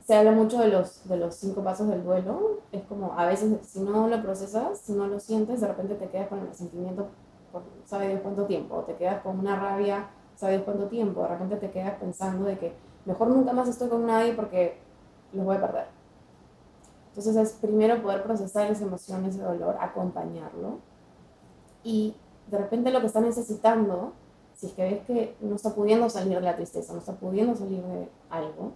[0.04, 2.60] Se habla mucho de los, de los cinco pasos del duelo.
[2.72, 6.08] Es como a veces, si no lo procesas, si no lo sientes, de repente te
[6.08, 7.08] quedas con el resentimiento
[7.52, 11.22] por sabe Dios cuánto tiempo, o te quedas con una rabia, sabe Dios cuánto tiempo,
[11.22, 12.72] de repente te quedas pensando de que
[13.04, 14.78] mejor nunca más estoy con nadie porque
[15.32, 15.86] los voy a perder.
[17.08, 20.78] Entonces es primero poder procesar esa emoción, ese dolor, acompañarlo
[21.82, 22.14] y
[22.50, 24.12] de repente lo que está necesitando,
[24.54, 27.54] si es que ves que no está pudiendo salir de la tristeza, no está pudiendo
[27.54, 28.72] salir de algo,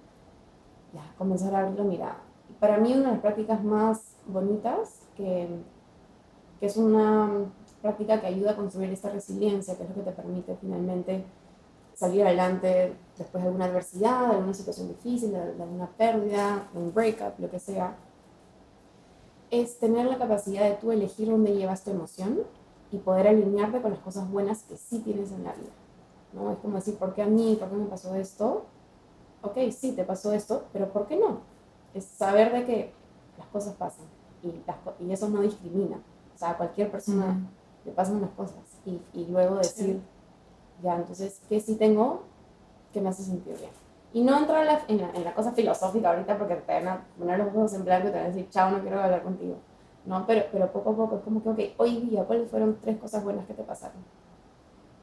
[0.92, 2.16] ya, comenzar a abrir la
[2.58, 5.48] para mí una de las prácticas más bonitas, que,
[6.58, 7.46] que es una
[7.82, 11.24] práctica que ayuda a construir esta resiliencia, que es lo que te permite finalmente
[11.94, 16.78] salir adelante después de alguna adversidad, de alguna situación difícil, de, de alguna pérdida, de
[16.78, 17.94] un breakup, lo que sea,
[19.50, 22.40] es tener la capacidad de tú elegir dónde llevas tu emoción
[22.92, 25.70] y poder alinearte con las cosas buenas que sí tienes en la vida.
[26.32, 26.52] ¿no?
[26.52, 27.56] Es como decir, ¿por qué a mí?
[27.58, 28.64] ¿Por qué me pasó esto?
[29.42, 31.40] Ok, sí, te pasó esto, pero ¿por qué no?
[31.94, 32.92] Es saber de que
[33.38, 34.06] las cosas pasan
[34.42, 35.96] y, y eso no discrimina.
[36.34, 37.40] O sea, a cualquier persona
[37.84, 40.02] le pasan las cosas y, y luego decir, sí.
[40.82, 42.22] ya, entonces, ¿qué sí tengo
[42.92, 43.70] que me hace sentir bien?
[44.12, 46.88] Y no entrar en la, en, la, en la, cosa filosófica ahorita porque te van
[46.88, 49.22] a poner los ojos en blanco y te van a decir, chao, no quiero hablar
[49.22, 49.56] contigo.
[50.04, 52.98] No, pero, pero poco a poco es como que, ok, hoy día, ¿cuáles fueron tres
[52.98, 54.02] cosas buenas que te pasaron?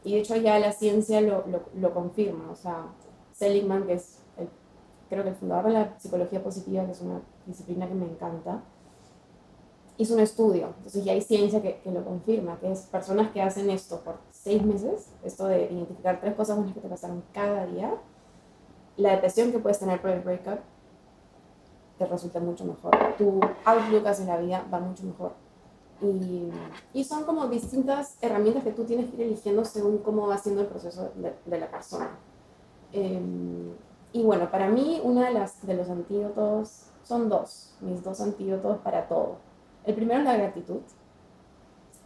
[0.03, 2.87] Y de hecho ya la ciencia lo, lo, lo confirma, o sea,
[3.31, 4.49] Seligman, que es el,
[5.09, 8.61] creo que el fundador de la psicología positiva, que es una disciplina que me encanta,
[9.97, 13.41] hizo un estudio, entonces ya hay ciencia que, que lo confirma, que es personas que
[13.41, 17.65] hacen esto por seis meses, esto de identificar tres cosas buenas que te pasaron cada
[17.65, 17.95] día,
[18.97, 20.59] la depresión que puedes tener por el breakup
[21.97, 22.91] te resulta mucho mejor.
[23.17, 25.31] Tu outlook hacia la vida va mucho mejor.
[25.99, 26.51] Y,
[26.93, 30.61] y, son como distintas herramientas que tú tienes que ir eligiendo según cómo va siendo
[30.61, 32.11] el proceso de, de la persona.
[32.93, 33.19] Eh,
[34.13, 38.77] y bueno, para mí una de, las, de los antídotos son dos, mis dos antídotos
[38.79, 39.37] para todo.
[39.87, 40.81] El primero es la gratitud.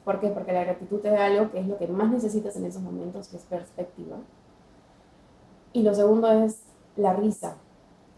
[0.05, 0.29] ¿Por qué?
[0.29, 3.27] Porque la gratitud te da algo que es lo que más necesitas en esos momentos,
[3.27, 4.17] que es perspectiva.
[5.73, 6.61] Y lo segundo es
[6.95, 7.55] la risa.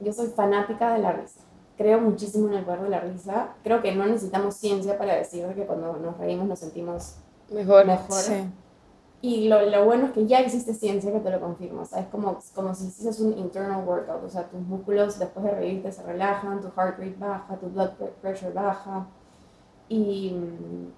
[0.02, 1.40] Yo soy fanática de la risa.
[1.78, 3.56] Creo muchísimo en el poder de la risa.
[3.64, 7.16] Creo que no necesitamos ciencia para decir que cuando nos reímos nos sentimos
[7.50, 7.86] mejor.
[7.86, 8.18] mejor.
[8.18, 8.44] Sí.
[9.22, 11.84] Y lo, lo, bueno es que ya existe ciencia que te lo confirma.
[11.84, 14.26] O sea, es como, como si hicieras un internal workout.
[14.26, 17.92] O sea, tus músculos después de reírte se relajan, tu heart rate baja, tu blood
[18.22, 19.08] pressure baja.
[19.90, 20.36] Y,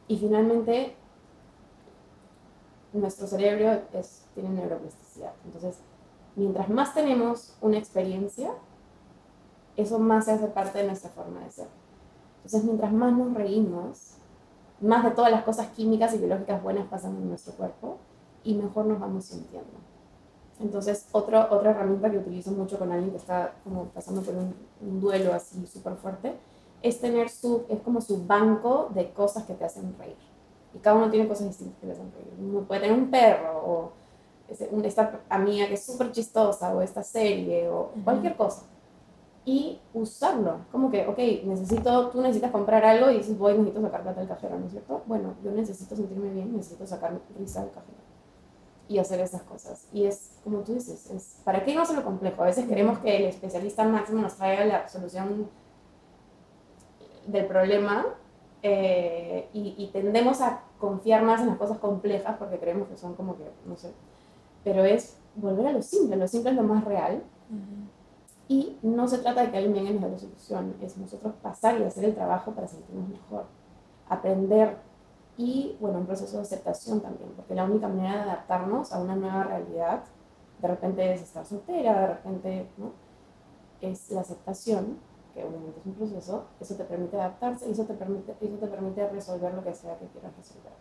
[0.07, 0.95] y finalmente,
[2.93, 5.33] nuestro cerebro es, tiene neuroplasticidad.
[5.45, 5.77] Entonces,
[6.35, 8.51] mientras más tenemos una experiencia,
[9.75, 11.67] eso más se hace parte de nuestra forma de ser.
[12.37, 14.15] Entonces, mientras más nos reímos,
[14.81, 17.97] más de todas las cosas químicas y biológicas buenas pasan en nuestro cuerpo
[18.43, 19.71] y mejor nos vamos sintiendo.
[20.59, 24.55] Entonces, otro, otra herramienta que utilizo mucho con alguien que está como pasando por un,
[24.81, 26.33] un duelo así súper fuerte
[26.85, 30.15] es tener su, es como su banco de cosas que te hacen reír.
[30.73, 32.33] Y cada uno tiene cosas distintas que le hacen reír.
[32.39, 33.91] Uno puede tener un perro o
[34.83, 38.63] esta amiga que es súper chistosa o esta serie o cualquier cosa
[39.45, 40.65] y usarlo.
[40.71, 44.29] Como que, ok, necesito, tú necesitas comprar algo y dices, voy, necesito sacar plata del
[44.29, 45.01] cajero, ¿no es cierto?
[45.07, 47.97] Bueno, yo necesito sentirme bien, necesito sacar risa del cajero
[48.87, 49.87] y hacer esas cosas.
[49.91, 52.43] Y es, como tú dices, es, ¿para qué no se lo complejo?
[52.43, 55.49] A veces queremos que el especialista máximo nos traiga la solución
[57.27, 58.05] del problema
[58.61, 63.15] eh, y, y tendemos a confiar más en las cosas complejas porque creemos que son
[63.15, 63.91] como que, no sé,
[64.63, 67.23] pero es volver a lo simple, lo simple es lo más real.
[67.49, 67.85] Uh -huh.
[68.47, 71.33] Y no se trata de que alguien venga y nos dé la solución, es nosotros
[71.41, 73.45] pasar y hacer el trabajo para sentirnos mejor,
[74.07, 74.77] aprender
[75.37, 79.15] y, bueno, un proceso de aceptación también, porque la única manera de adaptarnos a una
[79.15, 80.03] nueva realidad,
[80.61, 82.91] de repente es estar soltera, de repente, ¿no?
[83.81, 84.97] Es la aceptación,
[85.35, 88.67] que obviamente es un proceso, eso te permite adaptarse y eso te permite, eso te
[88.67, 90.71] permite resolver lo que sea que quieras resolver.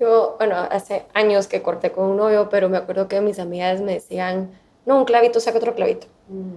[0.00, 3.80] Yo, bueno, hace años que corté con un novio, pero me acuerdo que mis amigas
[3.80, 4.50] me decían,
[4.84, 6.08] no, un clavito, saca otro clavito.
[6.28, 6.56] Mm.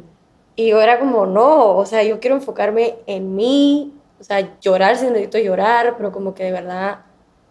[0.55, 4.97] Y yo era como, no, o sea, yo quiero enfocarme en mí, o sea, llorar
[4.97, 7.01] si necesito llorar, pero como que de verdad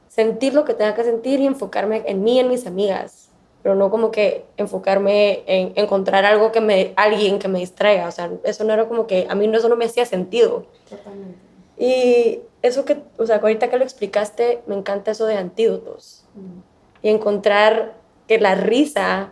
[0.08, 3.23] sentir lo que tenga que sentir y enfocarme en mí en mis amigas.
[3.64, 8.10] Pero no como que enfocarme en encontrar algo que me, alguien que me distraiga, o
[8.10, 10.66] sea, eso no era como que, a mí no, eso no me hacía sentido.
[10.86, 11.38] Totalmente.
[11.78, 16.26] Y eso que, o sea, ahorita que lo explicaste, me encanta eso de antídotos.
[16.34, 17.06] Mm.
[17.06, 17.94] Y encontrar
[18.28, 19.30] que la risa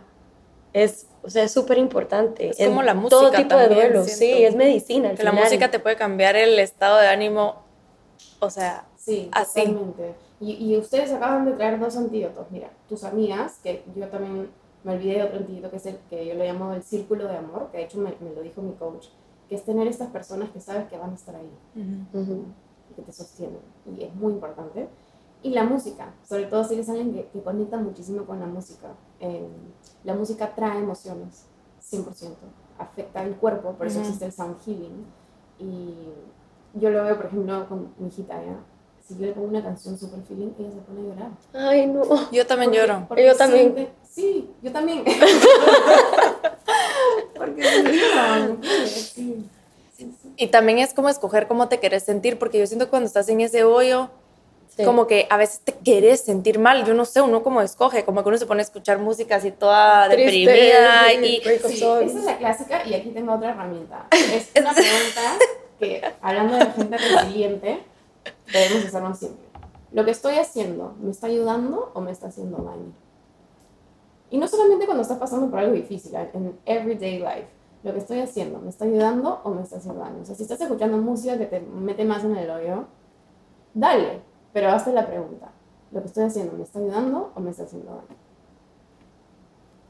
[0.73, 2.49] es, o sea, es súper importante.
[2.49, 4.35] Es en como la Todo música tipo de duelo, siento.
[4.35, 5.11] sí, es medicina.
[5.11, 7.61] al Que la música te puede cambiar el estado de ánimo,
[8.39, 9.59] o sea, Sí, Así.
[9.59, 10.15] totalmente.
[10.43, 12.47] Y, y ustedes acaban de traer dos antídotos.
[12.51, 14.49] Mira, tus amigas, que yo también
[14.83, 17.37] me olvidé de otro antídoto que es el que yo le llamo el círculo de
[17.37, 19.07] amor, que de hecho me, me lo dijo mi coach,
[19.47, 21.49] que es tener estas personas que sabes que van a estar ahí
[22.13, 22.45] Ujú.
[22.91, 23.59] y que te sostienen.
[23.97, 24.89] Y es muy importante.
[25.43, 28.89] Y la música, sobre todo si eres alguien que, que conecta muchísimo con la música.
[29.21, 29.47] Eh,
[30.03, 31.45] la música trae emociones,
[31.79, 32.35] 100%.
[32.79, 34.07] Afecta el cuerpo, por eso Ujú.
[34.07, 35.05] existe el sound healing.
[35.59, 35.95] Y
[36.73, 38.57] yo lo veo, por ejemplo, con mi hijita, ¿ya?
[39.07, 41.31] Si yo le pongo una canción super feeling, ella se pone a llorar.
[41.71, 42.31] Ay, no.
[42.31, 43.05] yo también Porque- lloro.
[43.07, 43.73] porque Yo también.
[43.75, 45.03] siente- sí, yo también.
[47.35, 47.63] porque
[48.87, 49.45] sí.
[49.97, 50.33] Sí, sí.
[50.37, 53.27] Y también es como escoger cómo te querés sentir, porque yo siento que cuando estás
[53.29, 54.09] en ese hoyo,
[54.75, 54.83] Sí.
[54.85, 58.23] como que a veces te querés sentir mal, yo no sé, uno como escoge, como
[58.23, 61.49] que uno se pone a escuchar música así toda Triste, deprimida sí, y Sí,
[61.83, 64.07] esa es la clásica y aquí tengo otra herramienta.
[64.11, 65.37] Es una pregunta
[65.79, 67.83] que, hablando de gente resiliente,
[68.51, 69.45] debemos hacernos siempre.
[69.91, 72.91] ¿Lo que estoy haciendo me está ayudando o me está haciendo daño?
[74.31, 77.47] Y no solamente cuando estás pasando por algo difícil, en everyday life.
[77.83, 80.21] Lo que estoy haciendo, ¿me está ayudando o me está haciendo daño?
[80.21, 82.85] O sea, si estás escuchando música que te mete más en el hoyo,
[83.73, 84.21] dale,
[84.53, 85.51] pero hazte la pregunta.
[85.91, 88.17] ¿Lo que estoy haciendo me está ayudando o me está haciendo daño?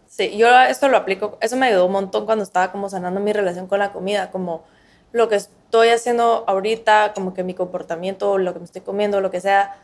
[0.08, 3.32] Sí, yo esto lo aplico, eso me ayudó un montón cuando estaba como sanando mi
[3.32, 4.64] relación con la comida, como
[5.12, 5.40] lo que
[5.74, 9.76] estoy haciendo ahorita, como que mi comportamiento, lo que me estoy comiendo, lo que sea,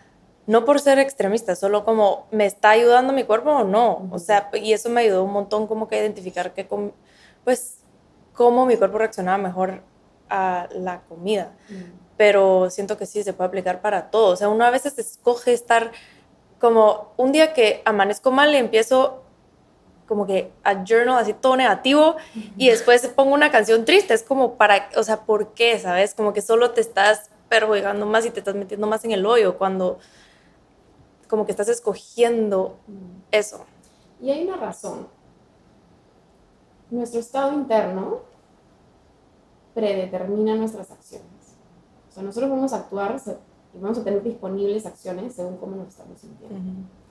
[0.46, 4.52] no por ser extremista, solo como me está ayudando mi cuerpo o no, o sea,
[4.54, 6.92] y eso me ayudó un montón como que a identificar que, com-
[7.44, 7.80] pues,
[8.34, 9.82] cómo mi cuerpo reaccionaba mejor
[10.30, 11.54] a la comida,
[12.18, 15.54] pero siento que sí se puede aplicar para todo, o sea, uno a veces escoge
[15.54, 15.92] estar
[16.60, 19.24] como un día que amanezco mal y empiezo
[20.10, 22.16] como que a journal así todo negativo
[22.58, 24.16] y después pongo una canción triste.
[24.16, 25.78] Es como para, o sea, ¿por qué?
[25.78, 26.16] ¿Sabes?
[26.16, 29.60] Como que solo te estás perjudicando más y te estás metiendo más en el hoyo
[29.60, 30.00] cuando
[31.28, 32.76] como que estás escogiendo
[33.30, 33.66] eso.
[34.20, 35.08] Y hay una razón.
[36.90, 38.22] Nuestro estado interno
[39.76, 41.56] predetermina nuestras acciones.
[42.10, 43.22] O sea, nosotros vamos a actuar
[43.76, 46.58] y vamos a tener disponibles acciones según cómo nos estamos sintiendo.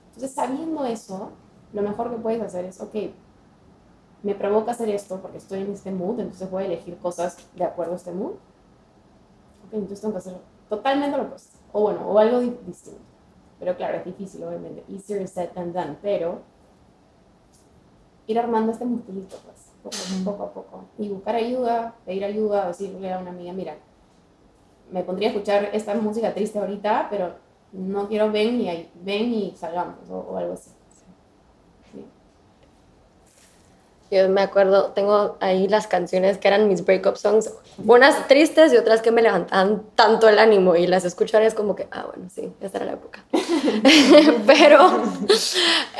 [0.07, 1.31] Entonces, sabiendo eso,
[1.73, 2.95] lo mejor que puedes hacer es, ok,
[4.23, 7.63] me provoca hacer esto porque estoy en este mood, entonces voy a elegir cosas de
[7.63, 8.31] acuerdo a este mood.
[9.67, 11.57] Ok, entonces tengo que hacer totalmente lo opuesto.
[11.71, 12.99] O bueno, o algo di- distinto.
[13.59, 14.83] Pero claro, es difícil, obviamente.
[14.89, 15.97] Easier said than done.
[16.01, 16.39] Pero
[18.27, 20.83] ir armando este musculito, pues, poco, poco a poco.
[20.97, 23.75] Y buscar ayuda, pedir ayuda, decirle a una amiga, mira,
[24.91, 27.35] me pondría a escuchar esta música triste ahorita, pero
[27.71, 30.71] no quiero ven y, ahí- ven y salgamos, o, o algo así.
[31.91, 32.05] Sí.
[34.11, 37.53] Yo me acuerdo, tengo ahí las canciones que eran mis breakup songs,
[37.85, 41.75] unas tristes y otras que me levantaban tanto el ánimo y las escuchar es como
[41.75, 43.23] que, ah, bueno, sí, esta era la época.
[44.47, 45.03] Pero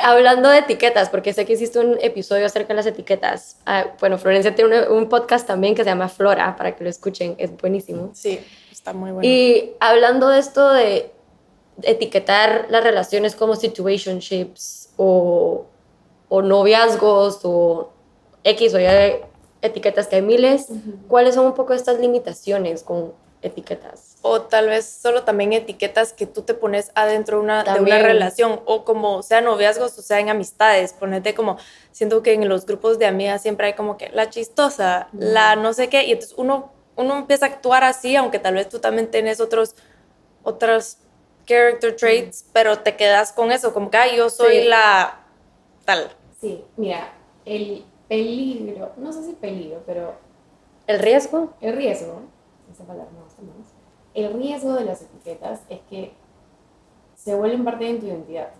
[0.02, 4.18] hablando de etiquetas, porque sé que hiciste un episodio acerca de las etiquetas, ah, bueno,
[4.18, 7.56] Florencia tiene un, un podcast también que se llama Flora, para que lo escuchen, es
[7.56, 8.10] buenísimo.
[8.12, 8.40] Sí,
[8.72, 9.28] está muy bueno.
[9.28, 11.12] Y hablando de esto de
[11.82, 15.66] etiquetar las relaciones como situationships o,
[16.28, 17.92] o noviazgos o
[18.44, 18.86] X o Y
[19.62, 20.68] etiquetas que hay miles,
[21.08, 23.12] ¿cuáles son un poco estas limitaciones con
[23.42, 24.16] etiquetas?
[24.22, 27.98] O tal vez solo también etiquetas que tú te pones adentro de una, de una
[27.98, 30.92] relación, o como sea noviazgos o sea en amistades.
[30.94, 31.58] Ponete como,
[31.90, 35.72] siento que en los grupos de amigas siempre hay como que la chistosa, la no
[35.74, 39.10] sé qué, y entonces uno, uno empieza a actuar así, aunque tal vez tú también
[39.10, 39.74] tienes otros,
[40.42, 40.98] otros
[41.46, 44.68] character traits, pero te quedas con eso, como que "Ay, yo soy Sí.
[44.68, 45.20] la
[45.84, 46.10] tal.
[46.40, 47.12] Sí, mira,
[47.44, 50.14] el peligro, no sé si peligro, pero
[50.88, 51.50] ¿El riesgo?
[51.60, 52.22] el riesgo,
[52.70, 53.68] esa palabra me gusta más,
[54.14, 56.12] el riesgo de las etiquetas es que
[57.14, 58.50] se vuelven parte de tu identidad.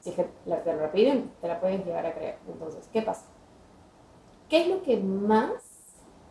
[0.00, 2.36] Si es que la, te la repiten, te la puedes llegar a creer.
[2.46, 3.24] Entonces, ¿qué pasa?
[4.50, 5.52] ¿Qué es lo que más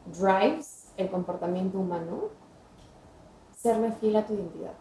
[0.05, 2.25] drives el comportamiento humano?
[3.57, 4.73] Serle fiel a tu identidad.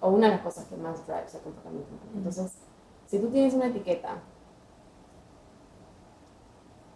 [0.00, 2.10] O una de las cosas que más drives el comportamiento humano.
[2.18, 2.52] Entonces,
[3.06, 4.18] si tú tienes una etiqueta,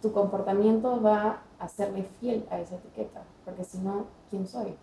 [0.01, 3.23] tu comportamiento va a serle fiel a esa etiqueta.
[3.45, 4.75] Porque si no, ¿quién soy?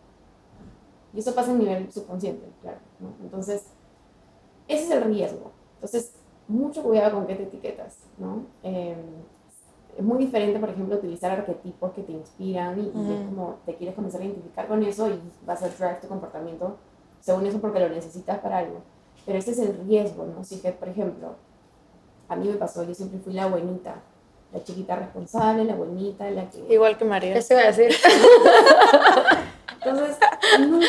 [1.13, 2.79] Y eso pasa a nivel subconsciente, claro.
[3.01, 3.13] ¿no?
[3.23, 3.67] Entonces,
[4.69, 5.53] ese es el riesgo.
[5.75, 6.13] Entonces,
[6.47, 8.47] mucho cuidado con qué te etiquetas, ¿no?
[8.63, 8.97] Eh,
[9.97, 13.75] es muy diferente, por ejemplo, utilizar arquetipos que te inspiran y, y es como te
[13.75, 16.77] quieres comenzar a identificar con eso y vas a traer tu comportamiento
[17.21, 18.81] según eso porque lo necesitas para algo.
[19.27, 20.45] Pero ese es el riesgo, ¿no?
[20.45, 21.35] Si que, por ejemplo,
[22.29, 23.97] a mí me pasó, yo siempre fui la buenita,
[24.53, 26.73] la chiquita responsable, la buenita, la que...
[26.73, 27.37] Igual que María.
[27.37, 27.91] Eso iba a decir.
[29.75, 30.17] Entonces,
[30.61, 30.87] nunca...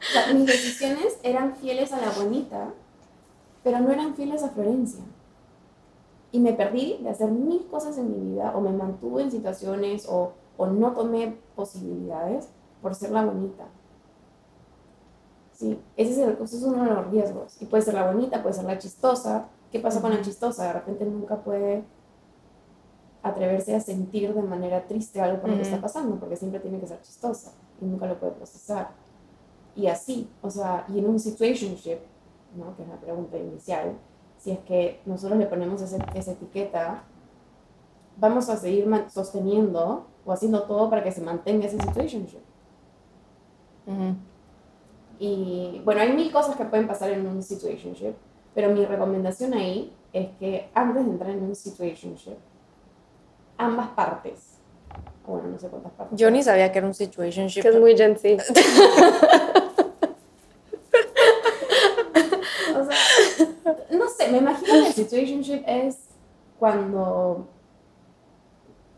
[0.00, 2.70] O sea, mis decisiones eran fieles a la bonita,
[3.62, 5.04] pero no eran fieles a Florencia.
[6.32, 10.06] Y me perdí de hacer mil cosas en mi vida, o me mantuve en situaciones,
[10.08, 12.48] o, o no tomé posibilidades
[12.80, 13.64] por ser la bonita.
[15.52, 17.60] Sí, ese es, el, ese es uno de los riesgos.
[17.62, 19.46] Y puede ser la bonita, puede ser la chistosa.
[19.72, 20.66] ¿Qué pasa con la chistosa?
[20.66, 21.82] De repente nunca puede
[23.22, 26.78] atreverse a sentir de manera triste algo por lo que está pasando, porque siempre tiene
[26.78, 28.90] que ser chistosa y nunca lo puede procesar.
[29.74, 31.98] Y así, o sea, y en un situationship,
[32.54, 32.76] ¿no?
[32.76, 33.96] que es la pregunta inicial,
[34.38, 37.04] si es que nosotros le ponemos ese, esa etiqueta,
[38.18, 42.42] vamos a seguir sosteniendo o haciendo todo para que se mantenga ese situationship.
[43.86, 44.16] Ujú.
[45.18, 48.14] Y bueno, hay mil cosas que pueden pasar en un situationship,
[48.54, 52.36] pero mi recomendación ahí es que antes de entrar en un situationship,
[53.56, 54.58] ambas partes,
[55.26, 56.18] o bueno, no sé cuántas partes.
[56.18, 57.62] Yo ni sabía que era un situationship.
[57.62, 58.42] Que es muy Gen Z.
[62.74, 65.98] O sea, no sé, me imagino que el situationship es
[66.58, 67.46] cuando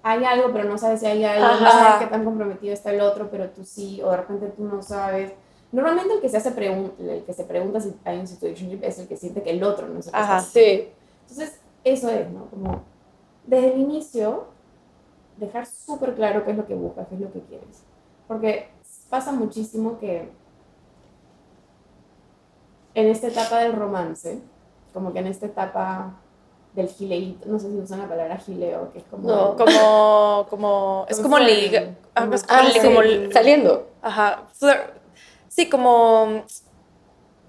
[0.02, 1.70] hay algo, pero no sabes si hay algo, no Ajá.
[1.70, 4.82] sabes qué tan comprometido está el otro, pero tú sí, o de repente tú no
[4.82, 5.32] sabes.
[5.74, 9.08] Normalmente el que se hace el que se pregunta si hay un situationship es el
[9.08, 10.40] que siente que el otro no se Ajá.
[10.40, 10.88] Sí.
[11.22, 12.46] Entonces, eso es, ¿no?
[12.46, 12.82] Como
[13.44, 14.44] desde el inicio,
[15.36, 17.82] dejar súper claro qué es lo que buscas, qué es lo que quieres.
[18.28, 18.68] Porque
[19.10, 20.28] pasa muchísimo que
[22.94, 24.38] en esta etapa del romance,
[24.92, 26.12] como que en esta etapa
[26.74, 29.28] del gileíto, no sé si usan la palabra gileo, que es como...
[29.28, 31.94] No, Como, como, es como flirting, liga.
[32.14, 32.80] ah, como- es como, Ah, li- sí.
[32.80, 33.88] como li- Saliendo.
[34.02, 34.42] Ajá.
[35.54, 36.42] Sí, como.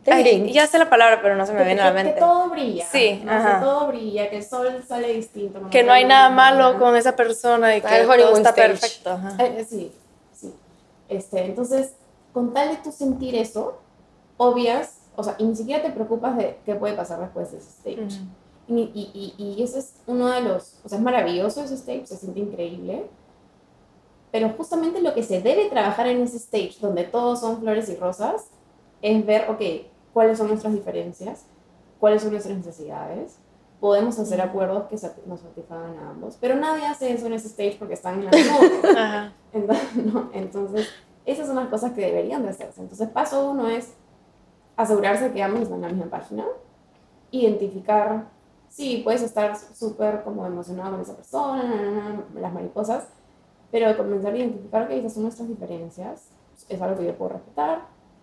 [0.08, 2.04] Ay, ya sé la palabra, pero no se me que, viene a la que- que
[2.04, 2.20] mente.
[2.20, 2.86] todo brilla.
[2.86, 3.32] Sí, ¿no?
[3.32, 3.60] ajá.
[3.60, 5.68] Que todo brilla, que el sol sale distinto.
[5.72, 8.68] Que no hay nada malo con esa persona y que el todo está stage.
[8.68, 9.10] perfecto.
[9.10, 9.36] ajá.
[9.44, 9.92] Eh, sí,
[10.32, 10.54] sí.
[11.10, 11.94] Este, entonces,
[12.34, 13.80] con tal de tú sentir eso,
[14.38, 17.70] obvias, o sea, y ni siquiera te preocupas de qué puede pasar después de ese
[17.70, 18.20] stage.
[18.68, 21.74] Y, ni- y, y, y ese es uno de los, o sea, es maravilloso ese
[21.76, 23.06] stage, se siente increíble,
[24.36, 27.96] pero justamente lo que se debe trabajar en ese stage, donde todos son flores y
[27.96, 28.50] rosas,
[29.02, 29.62] es ver, ok,
[30.12, 31.46] cuáles son nuestras diferencias,
[32.02, 33.38] cuáles son nuestras necesidades,
[33.80, 37.78] podemos hacer acuerdos que nos satisfagan a ambos, pero nadie hace eso en ese stage
[37.80, 38.32] porque están en la
[38.98, 39.34] Ajá.
[39.54, 40.30] entonces, ¿no?
[40.34, 40.90] Entonces,
[41.26, 42.82] esas son las cosas que deberían de hacerse.
[42.82, 43.94] Entonces, paso uno es
[44.76, 46.44] asegurarse que ambos están en la misma página,
[47.32, 48.28] identificar,
[48.68, 53.08] sí, puedes estar súper como emocionado con esa persona, na, na, na, las mariposas,
[53.76, 56.30] pero comenzar a identificar que esas son nuestras diferencias,
[56.70, 57.82] es algo que yo puedo respetar,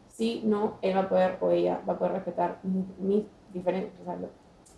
[0.08, 3.90] sí, no, él va a poder o ella va a poder respetar mis, mis diferen-
[4.00, 4.16] o sea,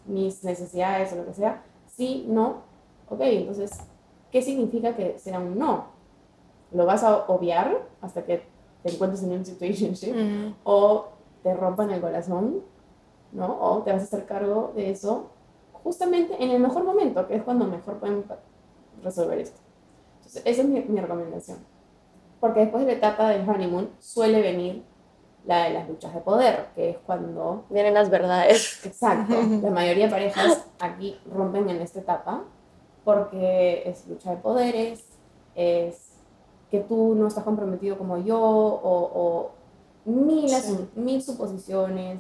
[0.05, 2.63] mis necesidades o lo que sea, sí, no,
[3.09, 3.71] ok, entonces,
[4.33, 5.85] ¿qué significa que será un no?
[6.73, 8.43] ¿Lo vas a obviar hasta que
[8.83, 10.11] te encuentres en un situationship?
[10.11, 10.55] Ujú.
[10.65, 11.05] o
[11.45, 12.63] te rompan el corazón,
[13.31, 13.59] ¿no?
[13.61, 15.31] O te vas a hacer cargo de eso
[15.85, 18.25] justamente en el mejor momento, que es cuando mejor pueden
[19.05, 19.61] resolver esto.
[20.27, 21.59] Entonces, esa es mi, mi recomendación.
[22.41, 24.83] Porque después de la etapa del honeymoon suele venir
[25.47, 28.85] la de las luchas de poder, que es cuando Vienen las verdades.
[28.87, 29.35] Exacto.
[29.63, 32.45] La mayoría de parejas aquí rompen en esta etapa
[33.05, 35.05] porque es lucha de poderes,
[35.55, 36.13] es
[36.71, 39.51] que tú no estás comprometido como yo o, o
[40.07, 40.89] mil, Sí.
[40.95, 42.19] mil suposiciones,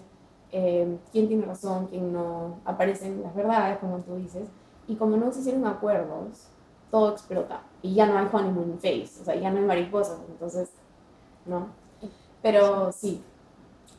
[0.53, 4.47] eh, quién tiene razón, quién no, aparecen las verdades, como tú dices,
[4.87, 6.49] y como no se hicieron acuerdos,
[6.95, 10.71] todo explota y ya no hay honeymoon phase, o sea, ya no hay mariposas, entonces,
[11.45, 11.71] ¿no?
[12.41, 13.21] Pero sí,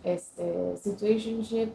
[0.06, 1.72] este, situationship,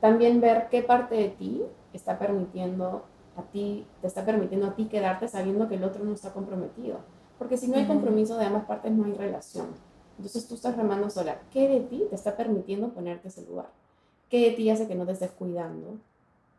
[0.00, 3.04] también ver qué parte de ti está permitiendo
[3.36, 6.98] a ti, te está permitiendo a ti quedarte sabiendo que el otro no está comprometido.
[7.38, 9.68] Porque si no hay compromiso de ambas partes, no hay relación.
[10.18, 11.40] Entonces tú estás remando sola.
[11.52, 13.70] ¿Qué de ti te está permitiendo ponerte ese lugar?
[14.28, 15.96] ¿Qué de ti hace que no te estés cuidando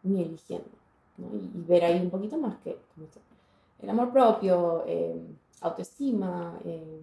[0.02, 0.70] ni eligiendo?
[1.18, 1.28] ¿no?
[1.36, 3.08] Y, y ver ahí un poquito más que como
[3.82, 5.16] el amor propio, eh,
[5.62, 7.02] autoestima, eh,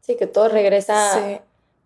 [0.00, 1.38] Sí, que todo regresa Sí.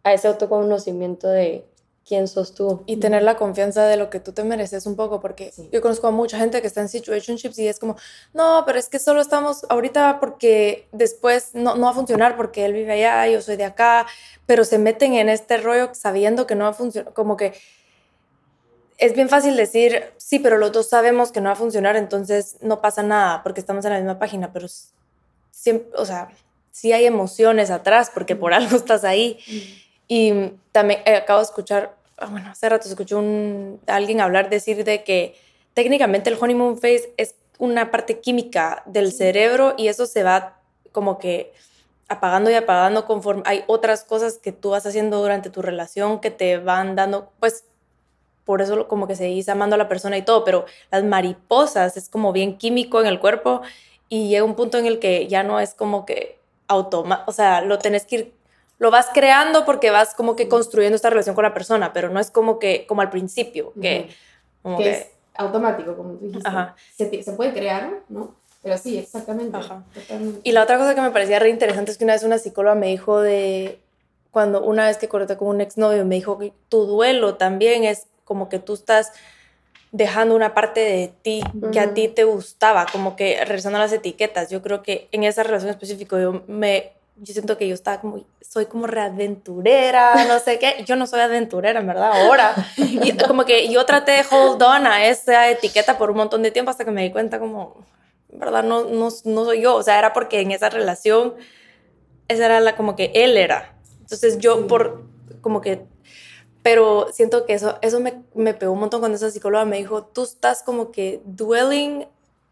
[0.05, 1.65] a ese autoconocimiento de
[2.07, 2.83] quién sos tú.
[2.87, 5.69] Y tener la confianza de lo que tú te mereces un poco, porque Sí.
[5.73, 7.97] yo conozco a mucha gente que está en situationships y es como,
[8.33, 12.65] no, pero es que solo estamos ahorita porque después no, no va a funcionar porque
[12.65, 14.07] él vive allá, yo soy de acá,
[14.47, 17.55] pero se meten en este rollo sabiendo que no va a funcionar, como que
[18.99, 22.57] es bien fácil decir, sí, pero los dos sabemos que no va a funcionar, entonces
[22.61, 24.67] no pasa nada porque estamos en la misma página, pero
[25.51, 26.29] siempre, o sea,
[26.71, 29.39] sí hay emociones atrás porque por algo estás ahí.
[30.09, 34.51] Y también eh, acabo de escuchar, ah, bueno, hace rato escuché un, a alguien hablar,
[34.51, 35.37] decir de que
[35.75, 40.59] técnicamente el honeymoon phase es una parte química del cerebro y eso se va
[40.91, 41.53] como que
[42.09, 46.31] apagando y apagando conforme hay otras cosas que tú vas haciendo durante tu relación que
[46.31, 47.65] te van dando, pues
[48.45, 52.09] por eso como que seguís amando a la persona y todo, pero las mariposas es
[52.09, 53.63] como bien químico en el cuerpo
[54.09, 56.39] y llega un punto en el que ya no es como que
[56.69, 58.35] automático, o sea, lo tenés que ir,
[58.79, 62.21] lo vas creando porque vas como que construyendo esta relación con la persona, pero no
[62.21, 64.11] es como que, como al principio, que...
[64.63, 66.51] Como que, es automático, como tú dijiste.
[66.97, 68.35] Se, se, puede crear, ¿no?
[68.63, 69.59] Pero sí, exactamente,
[70.45, 72.77] Y la otra cosa que me parecía re interesante es que una vez una psicóloga
[72.77, 73.81] me dijo de,
[74.31, 78.07] cuando una vez que corté con un exnovio, me dijo que tu duelo también es
[78.25, 79.13] como que tú estás
[79.91, 83.93] dejando una parte de ti que a ti te gustaba, como que regresando a las
[83.93, 84.51] etiquetas.
[84.51, 88.25] Yo creo que en esa relación específica yo me yo siento que yo estaba como,
[88.41, 90.83] soy como reaventurera, no sé qué.
[90.87, 92.55] Yo no soy aventurera, en verdad, ahora.
[92.77, 96.51] Y como que yo traté de hold on a esa etiqueta por un montón de
[96.51, 97.77] tiempo hasta que me di cuenta como,
[98.31, 99.77] en verdad, no, no, no soy yo.
[99.77, 101.35] O sea, era porque en esa relación,
[102.29, 103.75] esa era la, como que él era.
[104.01, 105.05] Entonces yo por,
[105.43, 105.85] como que
[106.63, 110.05] pero siento que eso, eso me, me, pegó un montón cuando esa psicóloga me dijo,
[110.05, 112.07] tú estás como que dwelling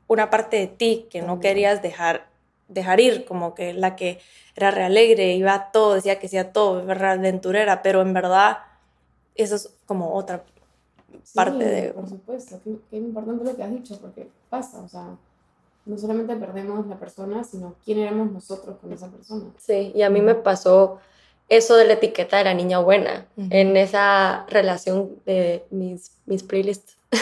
[0.08, 2.26] una parte de ti que no querías dejar,
[2.68, 4.18] dejar ir, como que la que
[4.56, 8.58] era re alegre, iba a todo, decía que hacía todo, era aventurera, pero en verdad
[9.36, 10.44] eso es como otra
[11.34, 11.92] parte de...
[11.92, 15.16] Por supuesto, qué, qué importante lo que has dicho, porque pasa, o sea,
[15.86, 19.44] no solamente perdemos la persona, sino quién éramos nosotros con esa persona.
[19.58, 20.98] Sí, y a mí me pasó
[21.50, 26.96] eso de la etiqueta de la niña buena en esa relación de mis, mis playlists.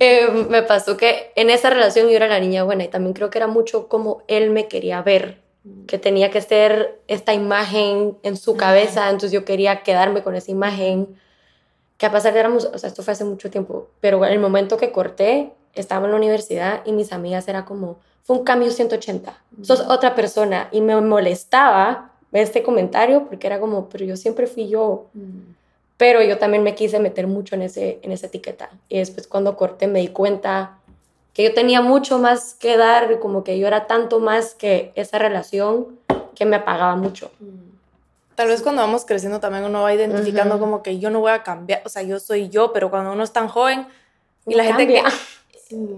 [0.00, 3.30] Eh, me pasó que en esa relación yo era la niña buena y también creo
[3.30, 5.40] que era mucho como él me quería ver,
[5.88, 10.52] que tenía que ser esta imagen en su cabeza, entonces yo quería quedarme con esa
[10.52, 11.16] imagen,
[11.96, 14.38] que a pesar de éramos, o sea, esto fue hace mucho tiempo, pero en el
[14.38, 18.70] momento que corté, estaba en la universidad y mis amigas era como, fue un cambio
[18.70, 24.46] 180, sos otra persona y me molestaba este comentario porque era como, pero yo siempre
[24.46, 25.06] fui yo.
[25.14, 25.54] Mm.
[25.96, 28.70] Pero yo también me quise meter mucho en, ese, en esa etiqueta.
[28.88, 30.78] Y después cuando corté me di cuenta
[31.34, 35.18] que yo tenía mucho más que dar, como que yo era tanto más que esa
[35.18, 35.98] relación
[36.34, 37.30] que me apagaba mucho.
[37.40, 37.68] Mm.
[38.36, 41.42] Tal vez cuando vamos creciendo también uno va identificando como que yo no voy a
[41.42, 43.88] cambiar, o sea, yo soy yo, pero cuando uno es tan joven
[44.46, 45.02] y la gente que...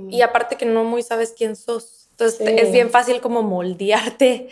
[0.08, 2.08] Y aparte que no muy sabes quién sos.
[2.12, 4.48] Entonces es bien fácil como moldearte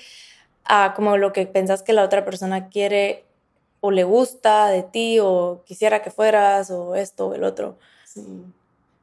[0.68, 3.24] a como lo que pensás que la otra persona quiere
[3.80, 7.76] o le gusta de ti o quisiera que fueras o esto o el otro.
[8.04, 8.44] Sí.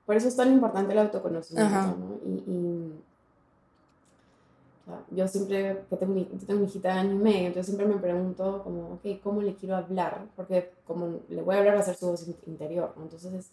[0.06, 2.20] Por eso es tan importante el autoconocimiento, ¿no?
[2.26, 2.94] Y,
[5.10, 6.14] yo siempre, que tengo,
[6.46, 9.56] tengo mi hijita de año y medio, entonces siempre me pregunto como, ok, ¿cómo le
[9.56, 10.26] quiero hablar?
[10.36, 13.04] Porque como le voy a hablar va a ser su voz interior, ¿no?
[13.04, 13.50] Entonces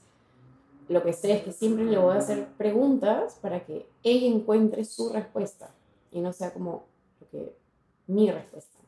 [0.88, 4.84] lo que sé es que siempre le voy a hacer preguntas para que ella encuentre
[4.84, 5.70] su respuesta
[6.10, 6.84] y no sea como
[7.20, 7.61] lo que
[8.06, 8.78] mi respuesta.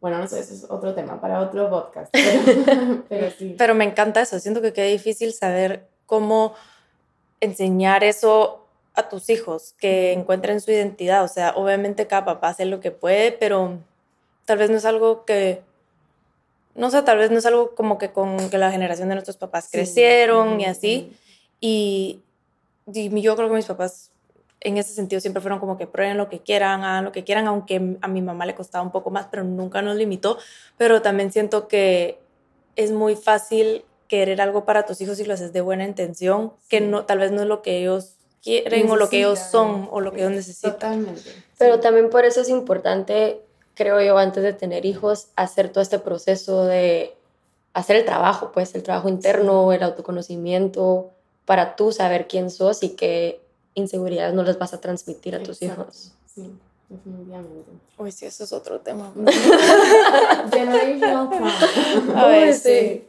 [0.00, 2.14] Bueno, no sé, eso es otro tema para otro podcast.
[3.08, 3.54] Pero, sí.
[3.56, 4.38] pero me encanta eso.
[4.38, 6.54] Siento que queda difícil saber cómo
[7.40, 11.24] enseñar eso a tus hijos, que encuentren su identidad.
[11.24, 13.78] O sea, obviamente cada papá hace lo que puede, pero
[14.44, 15.62] tal vez no es algo que,
[16.74, 19.36] no sé, tal vez no es algo como que con que la generación de nuestros
[19.36, 21.16] papás crecieron y así.
[21.60, 22.20] Y,
[22.92, 24.10] y, yo creo que mis papás
[24.64, 27.46] en ese sentido siempre fueron como que prueben lo que quieran, hagan lo que quieran,
[27.46, 30.38] aunque a mi mamá le costaba un poco más, pero nunca nos limitó.
[30.78, 32.18] Pero también siento que
[32.74, 36.80] es muy fácil querer algo para tus hijos si lo haces de buena intención, que
[36.80, 40.00] no, tal vez no es lo que ellos quieren o lo que ellos son o
[40.00, 40.72] lo que ellos necesitan.
[40.72, 41.30] Totalmente.
[41.58, 43.42] Pero también por eso es importante,
[43.74, 47.14] creo yo, antes de tener hijos, hacer todo este proceso de
[47.74, 51.10] hacer el trabajo, pues el trabajo interno, el autoconocimiento,
[51.44, 53.43] para tú saber quién sos y que
[53.74, 56.12] inseguridades no les vas a transmitir a tus hijos.
[56.32, 56.50] Sí,
[56.88, 57.70] definitivamente.
[57.98, 59.12] Uy, sí, eso es otro tema.
[60.52, 61.28] Generational
[62.14, 63.04] A ver, sí.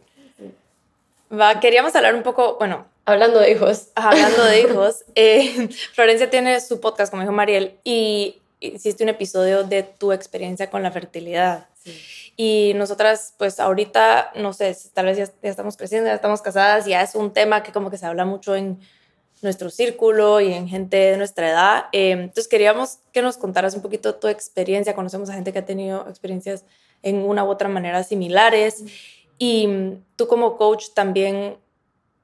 [1.32, 2.86] Va, queríamos hablar un poco, bueno.
[3.06, 3.90] Hablando de hijos.
[3.96, 5.06] Hablando de hijos.
[5.16, 10.70] Eh, Florencia tiene su podcast, como dijo Mariel, y hiciste un episodio de tu experiencia
[10.70, 11.68] con la fertilidad.
[11.84, 11.94] Sí.
[12.38, 16.86] Y nosotras, pues ahorita, no sé, tal vez ya, ya, estamos creciendo, ya estamos casadas,
[16.86, 18.80] ya es un tema que como que se habla mucho en
[19.42, 21.86] nuestro círculo y en gente de nuestra edad.
[21.92, 24.96] Em, entonces queríamos que nos contaras un poquito tu experiencia.
[24.96, 26.66] Conocemos a gente que ha tenido experiencias
[27.04, 28.84] en una u otra manera similares
[29.38, 29.68] Y
[30.16, 31.58] tú como coach también,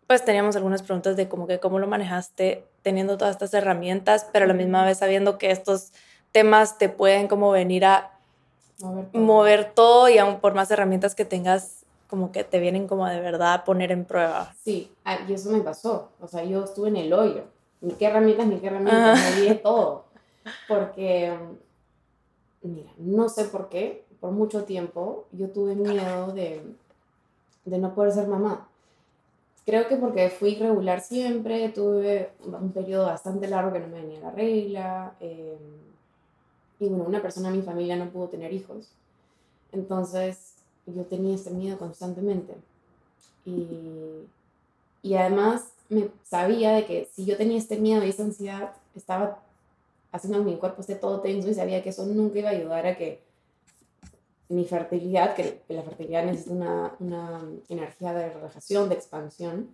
[0.07, 4.45] pues teníamos algunas preguntas de como que cómo lo manejaste teniendo todas estas herramientas, pero
[4.45, 5.91] a la misma vez sabiendo que estos
[6.31, 8.11] temas te pueden como venir a
[8.79, 9.21] Mover todo.
[9.21, 11.80] mover todo y aún por más herramientas que tengas,
[12.11, 14.53] como que te vienen como de verdad a poner en prueba.
[14.65, 16.09] Sí, ah, y eso me pasó.
[16.19, 17.45] O sea, yo estuve en el hoyo.
[17.79, 19.17] Ni qué herramientas, ni qué herramientas.
[19.23, 20.03] Me di de todo.
[20.67, 21.33] Porque,
[22.63, 26.61] mira, no sé por qué, por mucho tiempo yo tuve miedo de,
[27.63, 28.67] de no poder ser mamá.
[29.65, 34.19] Creo que porque fui irregular siempre, tuve un periodo bastante largo que no me venía
[34.19, 35.13] la regla.
[35.21, 35.57] eh,
[36.79, 38.89] y bueno, una persona en mi familia no pudo tener hijos.
[39.71, 40.50] Entonces
[40.85, 42.55] yo tenía este miedo constantemente.
[43.45, 44.27] Y,
[45.01, 49.39] y además me sabía de que si yo tenía este miedo y esa ansiedad, estaba
[50.11, 52.85] haciendo que mi cuerpo esté todo tenso y sabía que eso nunca iba a ayudar
[52.85, 53.21] a que
[54.49, 59.73] mi fertilidad, que, que la fertilidad necesita una, una energía de relajación, de expansión,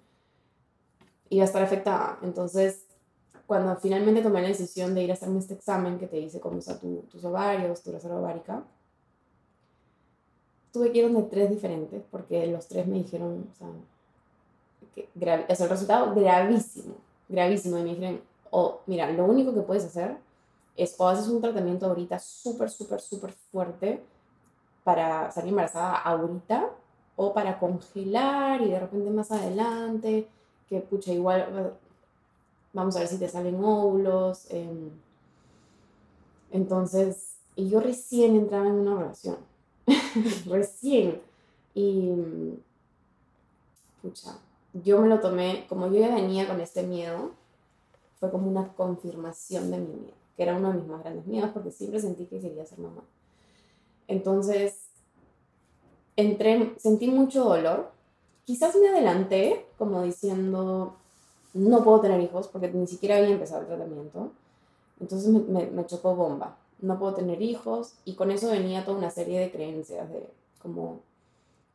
[1.29, 2.19] iba a estar afectada.
[2.21, 2.83] Entonces,
[3.47, 6.59] cuando finalmente tomé la decisión de ir a hacerme este examen que te dice cómo
[6.59, 8.63] está tu, tus ovarios, tu reserva ovárica,
[10.77, 13.67] tuve que ir donde tres diferentes, porque los tres me dijeron, o sea,
[14.93, 16.95] que gra- o sea, el resultado gravísimo,
[17.27, 18.21] gravísimo, y me dijeron,
[18.51, 20.17] o mira, lo único que puedes hacer
[20.75, 24.03] es o haces un tratamiento ahorita súper, súper, súper fuerte
[24.83, 26.69] para salir embarazada ahorita,
[27.15, 30.27] o para congelar y de repente más adelante,
[30.69, 31.71] que pucha, igual eh,
[32.73, 34.45] vamos a ver si te salen óvulos.
[34.51, 34.91] em,
[36.51, 39.37] entonces, y yo recién entraba en una relación,
[40.45, 41.21] recién.
[41.73, 42.11] Y,
[44.01, 44.37] pucha,
[44.73, 47.31] yo me lo tomé, como yo ya venía con este miedo,
[48.19, 51.51] fue como una confirmación de mi miedo, que era uno de mis más grandes miedos,
[51.53, 53.03] porque siempre sentí que quería ser mamá.
[54.07, 54.87] Entonces,
[56.15, 57.91] entré, sentí mucho dolor.
[58.45, 60.95] Quizás me adelanté, como diciendo,
[61.53, 64.31] no puedo tener hijos, porque ni siquiera había empezado el tratamiento.
[64.99, 66.57] Entonces me, me, me chocó bomba.
[66.79, 70.29] No puedo tener hijos, y con eso venía toda una serie de creencias de
[70.61, 70.99] como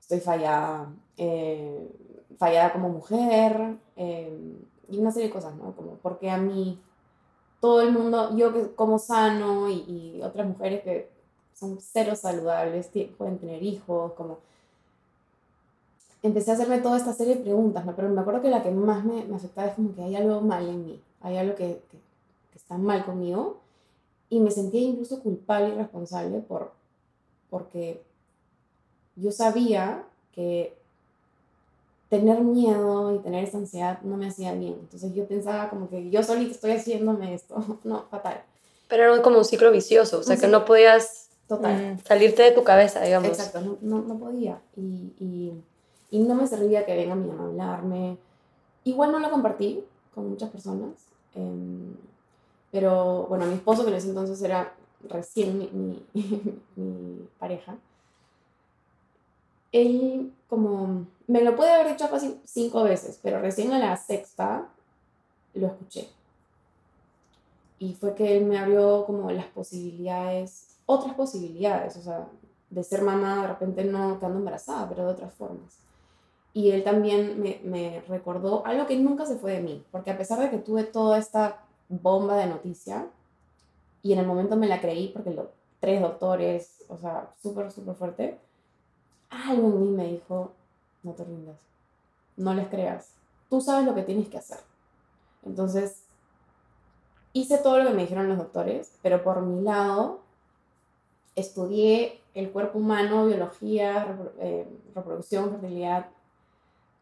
[0.01, 1.89] estoy fallada, eh,
[2.39, 4.37] fallada como mujer, eh,
[4.89, 5.75] y una serie de cosas, ¿no?
[5.75, 6.79] Como, porque a mí,
[7.61, 9.85] todo el mundo, yo que como sano y,
[10.17, 11.09] y otras mujeres que
[11.55, 14.39] son cero saludables, pueden tener hijos, como...
[16.23, 17.97] Empecé a hacerme toda esta serie de preguntas, ¿no?
[17.97, 20.41] Pero me acuerdo que la que más me, me afectaba es como que hay algo
[20.41, 21.99] mal en mí, hay algo que, que,
[22.53, 23.62] que está mal conmigo,
[24.33, 26.72] y me sentía incluso culpable y responsable por,
[27.51, 28.01] porque
[29.14, 30.05] yo sabía
[30.35, 30.74] que
[32.09, 34.76] tener miedo y tener esa ansiedad no me hacía bien.
[34.80, 37.57] Entonces yo pensaba como que yo solita estoy haciéndome esto.
[37.85, 38.43] No, fatal.
[38.89, 41.97] Pero era como un ciclo vicioso, o sea, Un que no podías Total.
[41.97, 41.99] Mm.
[42.07, 43.28] salirte de tu cabeza, digamos.
[43.28, 44.59] Exacto, no, no, no podía.
[44.78, 45.53] Y, y,
[46.11, 48.16] y no me servía que venga mi mamá a hablarme.
[48.85, 50.89] Igual no lo compartí con muchas personas.
[51.35, 51.95] em,
[52.73, 54.75] pero bueno, mi esposo, que en ese entonces era
[55.09, 56.07] recién mi, mi,
[56.77, 57.77] mi pareja,
[59.70, 64.68] él como me lo puede haber dicho fácil cinco veces, pero recién a la sexta
[65.55, 66.09] lo escuché.
[67.79, 72.29] Y fue que él me abrió como las posibilidades, otras posibilidades, o sea,
[72.70, 75.79] de ser mamá, de repente no quedando embarazada, pero de otras formas.
[76.55, 80.18] Y él también me, me recordó algo que nunca se fue de mí, porque a
[80.18, 81.62] pesar de que tuve toda esta
[82.01, 83.09] bomba de noticia,
[84.03, 85.47] y en el momento me la creí, porque los
[85.80, 88.38] tres doctores, o sea, súper, súper fuerte,
[89.30, 90.53] algo en mí me dijo,
[91.03, 91.57] no te rindas,
[92.36, 93.14] no les creas,
[93.49, 94.59] tú sabes lo que tienes que hacer.
[95.45, 96.05] Entonces,
[97.32, 100.20] hice todo lo que me dijeron los doctores, pero por mi lado,
[101.34, 106.07] estudié el cuerpo humano, biología, eh, reproducción, fertilidad,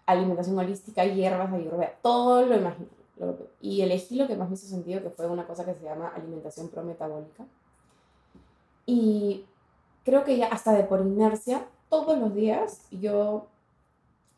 [0.07, 3.00] alimentación holística, hierbas, ayurveda, todo lo imaginé.
[3.27, 5.85] Lo- y elegí lo que más me hizo sentido, que fue una cosa que se
[5.85, 7.45] llama alimentación prometabólica.
[8.87, 9.45] Y
[10.05, 13.47] creo que ya hasta de por inercia, todos los días yo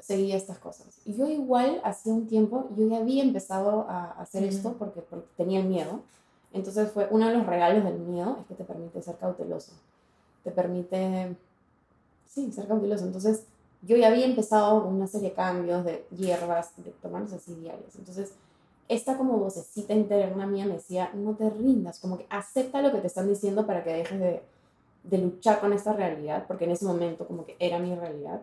[0.00, 0.98] seguía estas cosas.
[1.04, 4.78] Y yo igual, hacía un tiempo, yo ya había empezado a hacer esto Ujú.
[4.78, 6.00] porque, porque tenía el miedo.
[6.52, 9.72] Entonces fue uno de los regalos del miedo, es que te permite ser cauteloso.
[10.42, 11.36] Te permite,
[12.28, 13.04] sí, ser cauteloso.
[13.06, 13.44] Entonces
[13.82, 17.94] yo ya había empezado con una serie de cambios de hierbas, de tomarlos así diarios.
[17.96, 18.32] Entonces
[18.88, 22.98] esta como vocecita interna mía me decía, no te rindas, como que acepta lo que
[22.98, 24.42] te están diciendo para que dejes de,
[25.04, 28.42] de luchar con esta realidad, porque en ese momento como que era mi realidad,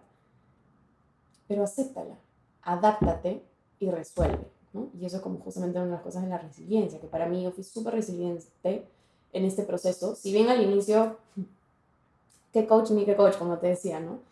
[1.48, 2.16] pero acéptala,
[2.62, 3.42] adáptate
[3.80, 4.90] y resuelve, ¿no?
[5.00, 7.44] Y eso es como justamente una de las cosas de la resiliencia, que para mí
[7.44, 8.86] yo fui súper resiliente
[9.34, 11.18] en este proceso, si bien al inicio,
[12.54, 14.30] qué coach ni qué coach, como te decía, ¿no?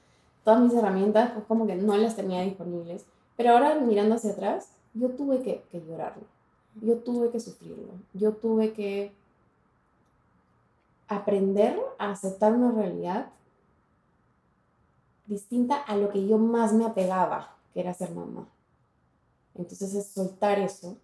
[0.47, 3.05] todas mis herramientas, pues como que no las tenía disponibles.
[3.35, 6.23] Pero ahora mirando hacia atrás, yo tuve que, que llorarlo,
[6.81, 9.11] yo tuve que sufrirlo, yo tuve que
[11.07, 13.29] aprender a aceptar una realidad
[15.25, 18.47] distinta a lo que yo más me apegaba, que era ser mamá.
[19.55, 20.97] Entonces es soltar eso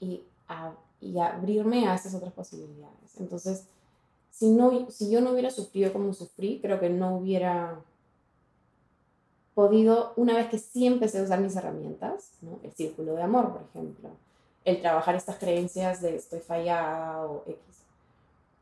[0.00, 0.22] y,
[1.00, 3.18] y abrirme a esas otras posibilidades.
[3.18, 3.66] Entonces,
[4.30, 7.80] si, no, si yo no hubiera sufrido como sufrí, creo que no hubiera
[9.54, 12.58] podido, una vez que sí empecé a usar mis herramientas, ¿no?
[12.62, 14.10] el círculo de amor, por ejemplo,
[14.64, 17.58] el trabajar estas creencias de estoy fallada o X.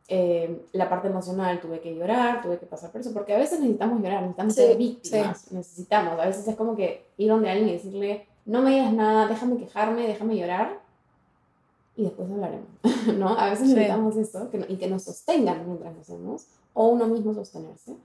[0.09, 3.61] Eh, la parte emocional, tuve que llorar, tuve que pasar por eso, porque a veces
[3.61, 7.73] necesitamos llorar, necesitamos ser víctimas, necesitamos, a veces es como que ir donde alguien y
[7.73, 10.81] decirle, no me digas nada, déjame quejarme, déjame llorar,
[11.97, 12.69] y después hablaremos,
[13.17, 13.39] ¿no?
[13.39, 17.97] A veces necesitamos eso y que nos sostengan mientras lo hacemos, o uno mismo sostenerse.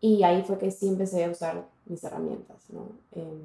[0.00, 2.88] Y ahí fue que sí empecé a usar mis herramientas, ¿no?
[3.12, 3.40] Em,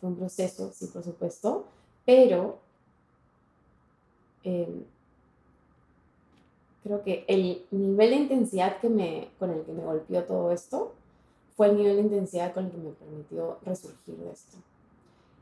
[0.00, 1.64] fue un proceso, sí, por supuesto,
[2.04, 2.58] pero
[4.44, 4.84] em,
[6.82, 10.92] creo que el nivel de intensidad que me, con el que me golpeó todo esto
[11.56, 14.56] fue el nivel de intensidad con el que me permitió resurgir de esto.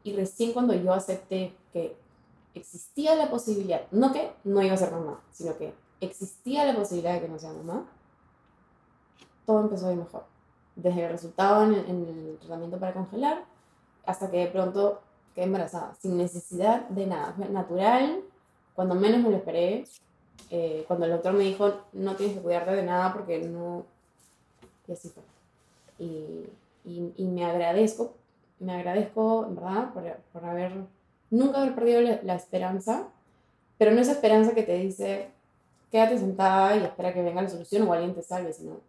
[0.05, 1.95] Y recién cuando yo acepté que
[2.55, 7.15] existía la posibilidad, no que no iba a ser mamá, sino que existía la posibilidad
[7.15, 7.87] de que no sea mamá,
[9.51, 10.23] todo empezó a ir mejor.
[10.77, 13.45] Desde el resultado en el, tratamiento para congelar
[14.07, 15.01] hasta que de pronto
[15.35, 17.35] quedé embarazada, sin necesidad de nada.
[17.37, 18.21] Fue natural,
[18.75, 19.85] cuando menos me lo esperé.
[20.51, 23.85] Eh, cuando el doctor me dijo, no tienes que cuidarte de nada porque no...
[24.87, 25.23] Y así fue.
[25.99, 26.45] Y,
[26.85, 28.15] y, me agradezco,
[28.61, 30.73] me agradezco, en verdad, por, por haber,
[31.29, 33.09] nunca haber perdido la, la esperanza,
[33.79, 35.29] pero no esa esperanza que te dice,
[35.91, 38.81] quédate sentada y espera que venga la solución o alguien te salve, sino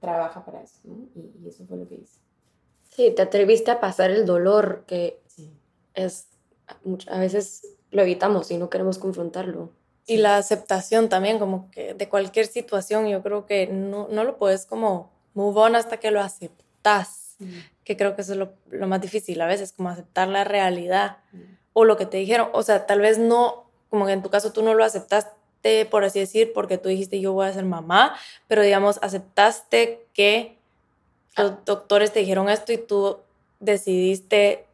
[0.00, 1.08] trabaja para eso, ¿no?
[1.14, 2.18] Y, eso fue lo que hice.
[2.90, 5.20] Sí, te atreviste a pasar el dolor que
[5.94, 6.28] es,
[7.08, 9.70] a veces lo evitamos y no queremos confrontarlo.
[10.06, 14.38] Y la aceptación también, como que de cualquier situación, yo creo que no, no lo
[14.38, 17.36] puedes como move on hasta que lo aceptas,
[17.84, 21.18] que creo que eso es lo, lo, más difícil a veces, como aceptar la realidad
[21.72, 24.52] o lo que te dijeron, o sea, tal vez no, como que en tu caso
[24.52, 25.30] tú no lo aceptaste
[25.90, 30.56] por así decir, porque tú dijiste yo voy a ser mamá, pero digamos, aceptaste que
[31.36, 33.18] los doctores te dijeron esto y tú
[33.60, 34.66] decidiste,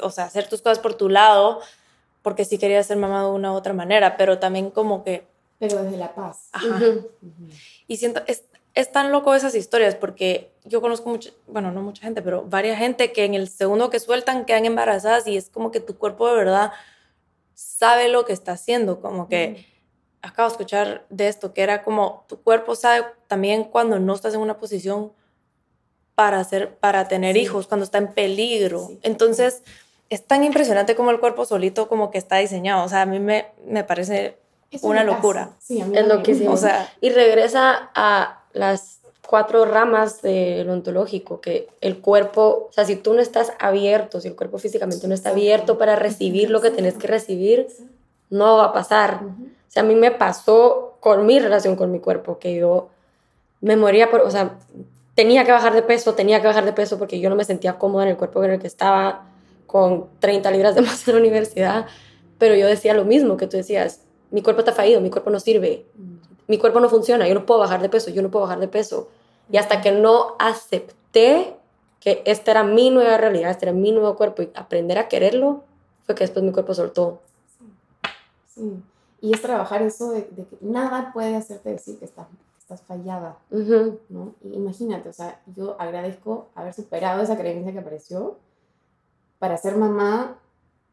[0.00, 1.60] o sea, hacer tus cosas por tu lado,
[2.22, 5.24] porque sí querías ser mamá de una u otra manera, pero también como que...
[5.58, 6.48] Pero desde la paz.
[6.52, 6.80] Ajá.
[7.86, 12.02] Y siento, es, es tan loco esas historias porque yo conozco mucha, bueno, no mucha
[12.02, 15.70] gente, pero varias gente que en el segundo que sueltan quedan embarazadas y es como
[15.70, 16.72] que tu cuerpo de verdad
[17.56, 19.66] sabe lo que está haciendo, como que
[20.20, 24.34] acabo de escuchar de esto, que era como tu cuerpo sabe también cuando no estás
[24.34, 25.12] en una posición
[26.14, 28.90] para, hacer, para tener hijos, cuando está en peligro.
[29.02, 29.62] Entonces,
[30.10, 32.84] es tan impresionante como el cuerpo solito como que está diseñado.
[32.84, 34.38] O sea, a mí me, me parece
[34.82, 35.56] una locura.
[35.58, 36.50] Sí, a mí es loquísimo.
[36.52, 42.84] O sea, y regresa a las cuatro ramas del ontológico, que el cuerpo, o sea,
[42.84, 46.60] si tú no estás abierto, si el cuerpo físicamente no está abierto para recibir lo
[46.60, 47.68] que tenés que recibir,
[48.30, 49.20] no va a pasar.
[49.22, 52.88] O sea, a mí me pasó con mi relación con mi cuerpo, que yo
[53.60, 54.58] me moría por, o sea,
[55.14, 57.78] tenía que bajar de peso, tenía que bajar de peso porque yo no me sentía
[57.78, 59.26] cómoda en el cuerpo en el que estaba
[59.66, 61.86] con 30 libras de más en la universidad,
[62.38, 65.40] pero yo decía lo mismo que tú decías, mi cuerpo está fallido, mi cuerpo no
[65.40, 65.86] sirve,
[66.48, 68.68] mi cuerpo no funciona, yo no puedo bajar de peso, yo no puedo bajar de
[68.68, 69.08] peso.
[69.50, 71.56] Y hasta que no acepté
[72.00, 75.64] que esta era mi nueva realidad, este era mi nuevo cuerpo y aprender a quererlo,
[76.04, 77.20] fue que después mi cuerpo soltó.
[78.46, 78.82] Sí.
[79.20, 82.28] Y es trabajar eso de, que nada puede hacerte decir que estás,
[82.58, 83.38] estás fallada.
[83.50, 84.34] ¿no?
[84.42, 88.36] imagínate, o sea, yo agradezco haber superado esa creencia que apareció
[89.38, 90.38] para ser mamá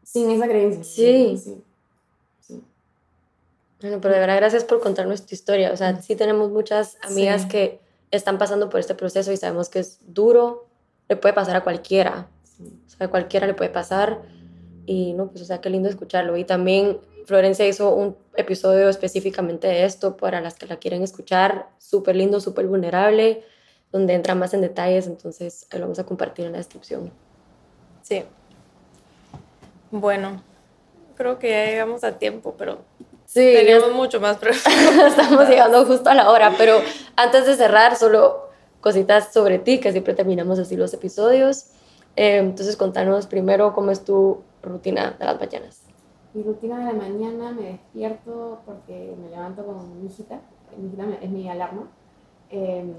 [0.04, 0.84] sin esa creencia.
[0.84, 1.38] Sí.
[1.38, 1.64] sí.
[3.84, 5.74] Bueno, pero de verdad, gracias por contarnos tu historia.
[5.74, 7.82] O sea, sí tenemos muchas amigas que
[8.12, 10.70] están pasando por este proceso y sabemos que es duro,
[11.10, 12.30] le puede pasar a cualquiera.
[12.62, 14.22] O sea, a cualquiera le puede pasar.
[14.86, 16.38] Y no, pues, o sea, qué lindo escucharlo.
[16.38, 21.68] Y también Florencia hizo un episodio específicamente de esto para las que la quieren escuchar.
[21.78, 23.44] Súper lindo, súper vulnerable,
[23.92, 25.08] donde entra más en detalles.
[25.08, 27.12] Entonces, lo vamos a compartir en la descripción.
[28.02, 28.24] Sí.
[29.92, 30.42] Bueno,
[31.18, 32.80] creo que ya llegamos a tiempo, pero
[33.34, 33.52] Sí.
[33.52, 36.54] Teníamos mucho más, pero estamos llegando justo a la hora.
[36.56, 36.76] Pero
[37.16, 41.72] antes de cerrar, solo cositas sobre ti, que siempre terminamos así los episodios.
[42.16, 45.82] Eh, entonces, contanos primero cómo es tu rutina de las mañanas.
[46.36, 50.40] Mi rutina de la mañana me despierto porque me levanto con mi hijita.
[50.78, 51.88] Mi hijita es mi alarma.
[52.52, 52.94] Em,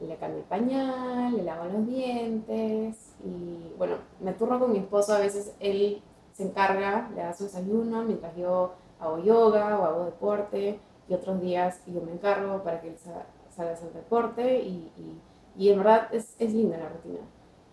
[0.00, 5.14] le cambio el pañal, le lavo los dientes y bueno, me turno con mi esposo,
[5.14, 6.02] a veces él
[6.32, 8.72] se encarga, le da su desayuno mientras yo
[9.04, 13.70] hago yoga o hago deporte y otros días yo me encargo para que él salga
[13.70, 15.20] a hacer deporte y, y,
[15.56, 17.20] y en verdad es, es, linda la rutina.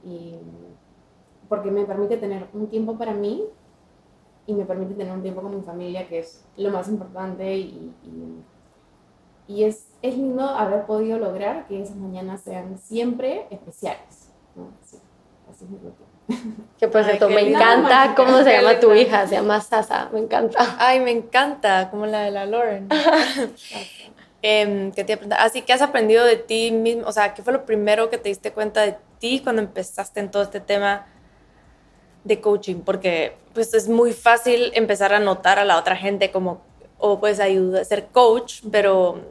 [0.03, 0.37] Y,
[1.47, 3.43] porque me permite tener un tiempo para mí
[4.45, 7.93] y me permite tener un tiempo con mi familia, que es lo más importante y,
[9.47, 14.31] y es, es, lindo haber podido lograr que esas mañanas sean siempre especiales.
[15.49, 16.10] así es mi rutina.
[16.79, 20.77] Que por cierto, me encanta cómo se llama tu hija, se llama Sasa, me encanta.
[20.79, 22.87] Ay, me encanta, como la de la Lauren.
[24.41, 27.65] eh, ¿qué te Así que has aprendido de ti mismo, o sea, ¿qué fue lo
[27.65, 31.05] primero que te diste cuenta de ti cuando empezaste en todo este tema
[32.23, 32.81] de coaching?
[32.81, 36.61] Porque pues es muy fácil empezar a notar a la otra gente como,
[36.97, 39.21] o pues ayudar a ser coach, pero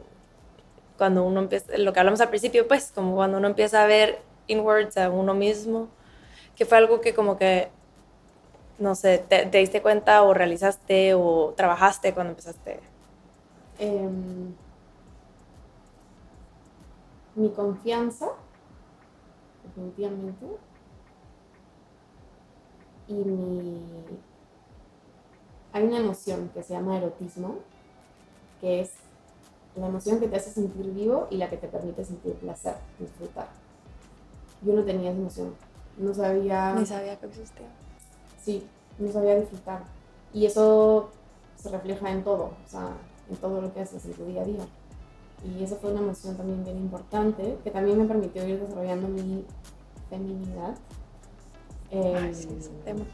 [0.97, 4.21] cuando uno empieza, lo que hablamos al principio, pues como cuando uno empieza a ver
[4.47, 5.89] inwards a uno mismo,
[6.61, 7.69] que fue algo que como que,
[8.77, 12.79] no sé, te, te diste cuenta o realizaste o trabajaste cuando empezaste?
[13.79, 14.09] Eh,
[17.33, 18.27] mi confianza,
[19.63, 20.45] definitivamente,
[23.07, 23.81] y mi...
[25.73, 27.55] Hay una emoción que se llama erotismo,
[28.59, 28.91] que es
[29.75, 33.47] la emoción que te hace sentir vivo y la que te permite sentir placer, disfrutar.
[34.61, 36.73] Yo no tenía esa emoción no sabía...
[36.73, 37.67] Ni sabía que existía.
[38.43, 38.67] Sí,
[38.97, 39.83] no sabía disfrutar.
[40.33, 41.09] Y eso
[41.55, 42.89] se refleja en todo, o sea,
[43.29, 44.65] en todo lo que haces en tu día a día.
[45.43, 49.45] Y esa fue una emoción también bien importante, que también me permitió ir desarrollando mi
[50.09, 50.75] feminidad.
[51.89, 53.05] Eh, Ay, sí, ese tema.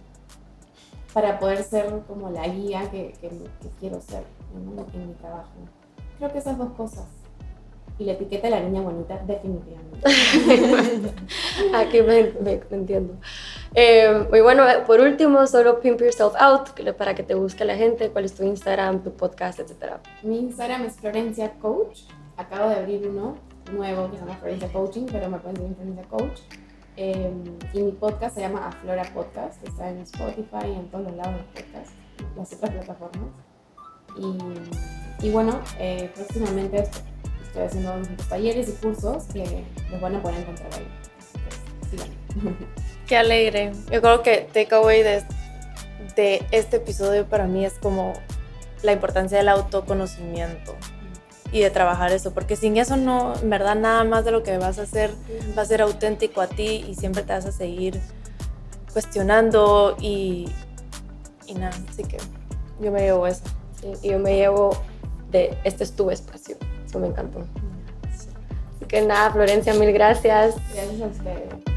[1.13, 4.23] Para poder ser como la guía que, que, que quiero ser
[4.53, 4.85] ¿no?
[4.93, 5.49] en mi trabajo.
[6.17, 7.05] Creo que esas dos cosas
[7.99, 9.97] y la etiqueta de la niña bonita, definitivamente.
[11.75, 13.15] Aquí me, me, me entiendo.
[13.73, 18.09] Eh, y bueno, por último, solo pimp yourself out para que te busque la gente.
[18.09, 19.99] ¿Cuál es tu Instagram, tu podcast, etcétera?
[20.21, 22.01] Mi Instagram es Florencia Coach.
[22.37, 23.35] Acabo de abrir uno
[23.71, 26.39] nuevo que se llama Florencia Coaching, pero me pueden decir Florencia Coach.
[26.97, 27.31] Eh,
[27.73, 29.63] y mi podcast se llama Aflora Podcast.
[29.67, 31.91] Está en Spotify y en todos los lados de podcast,
[32.35, 33.29] las otras plataformas.
[34.17, 36.83] Y, y bueno, eh, próximamente
[37.65, 40.87] estoy haciendo talleres y cursos que los van a poder encontrar ahí.
[43.07, 43.71] Qué alegre.
[43.91, 45.23] Yo creo que takeaway de,
[46.15, 48.13] de este episodio para mí es como
[48.83, 50.75] la importancia del autoconocimiento
[51.51, 54.57] y de trabajar eso, porque sin eso no, en verdad nada más de lo que
[54.57, 55.11] vas a hacer
[55.57, 57.99] va a ser auténtico a ti y siempre te vas a seguir
[58.91, 60.49] cuestionando y,
[61.47, 62.17] y nada, así que
[62.81, 63.43] yo me llevo eso.
[63.79, 64.75] Sí, y yo me llevo
[65.31, 66.57] de este es tu espacio.
[66.87, 67.45] Eso me encantó.
[68.09, 70.55] Así que nada, Florencia, mil gracias.
[70.73, 71.76] Gracias a ustedes.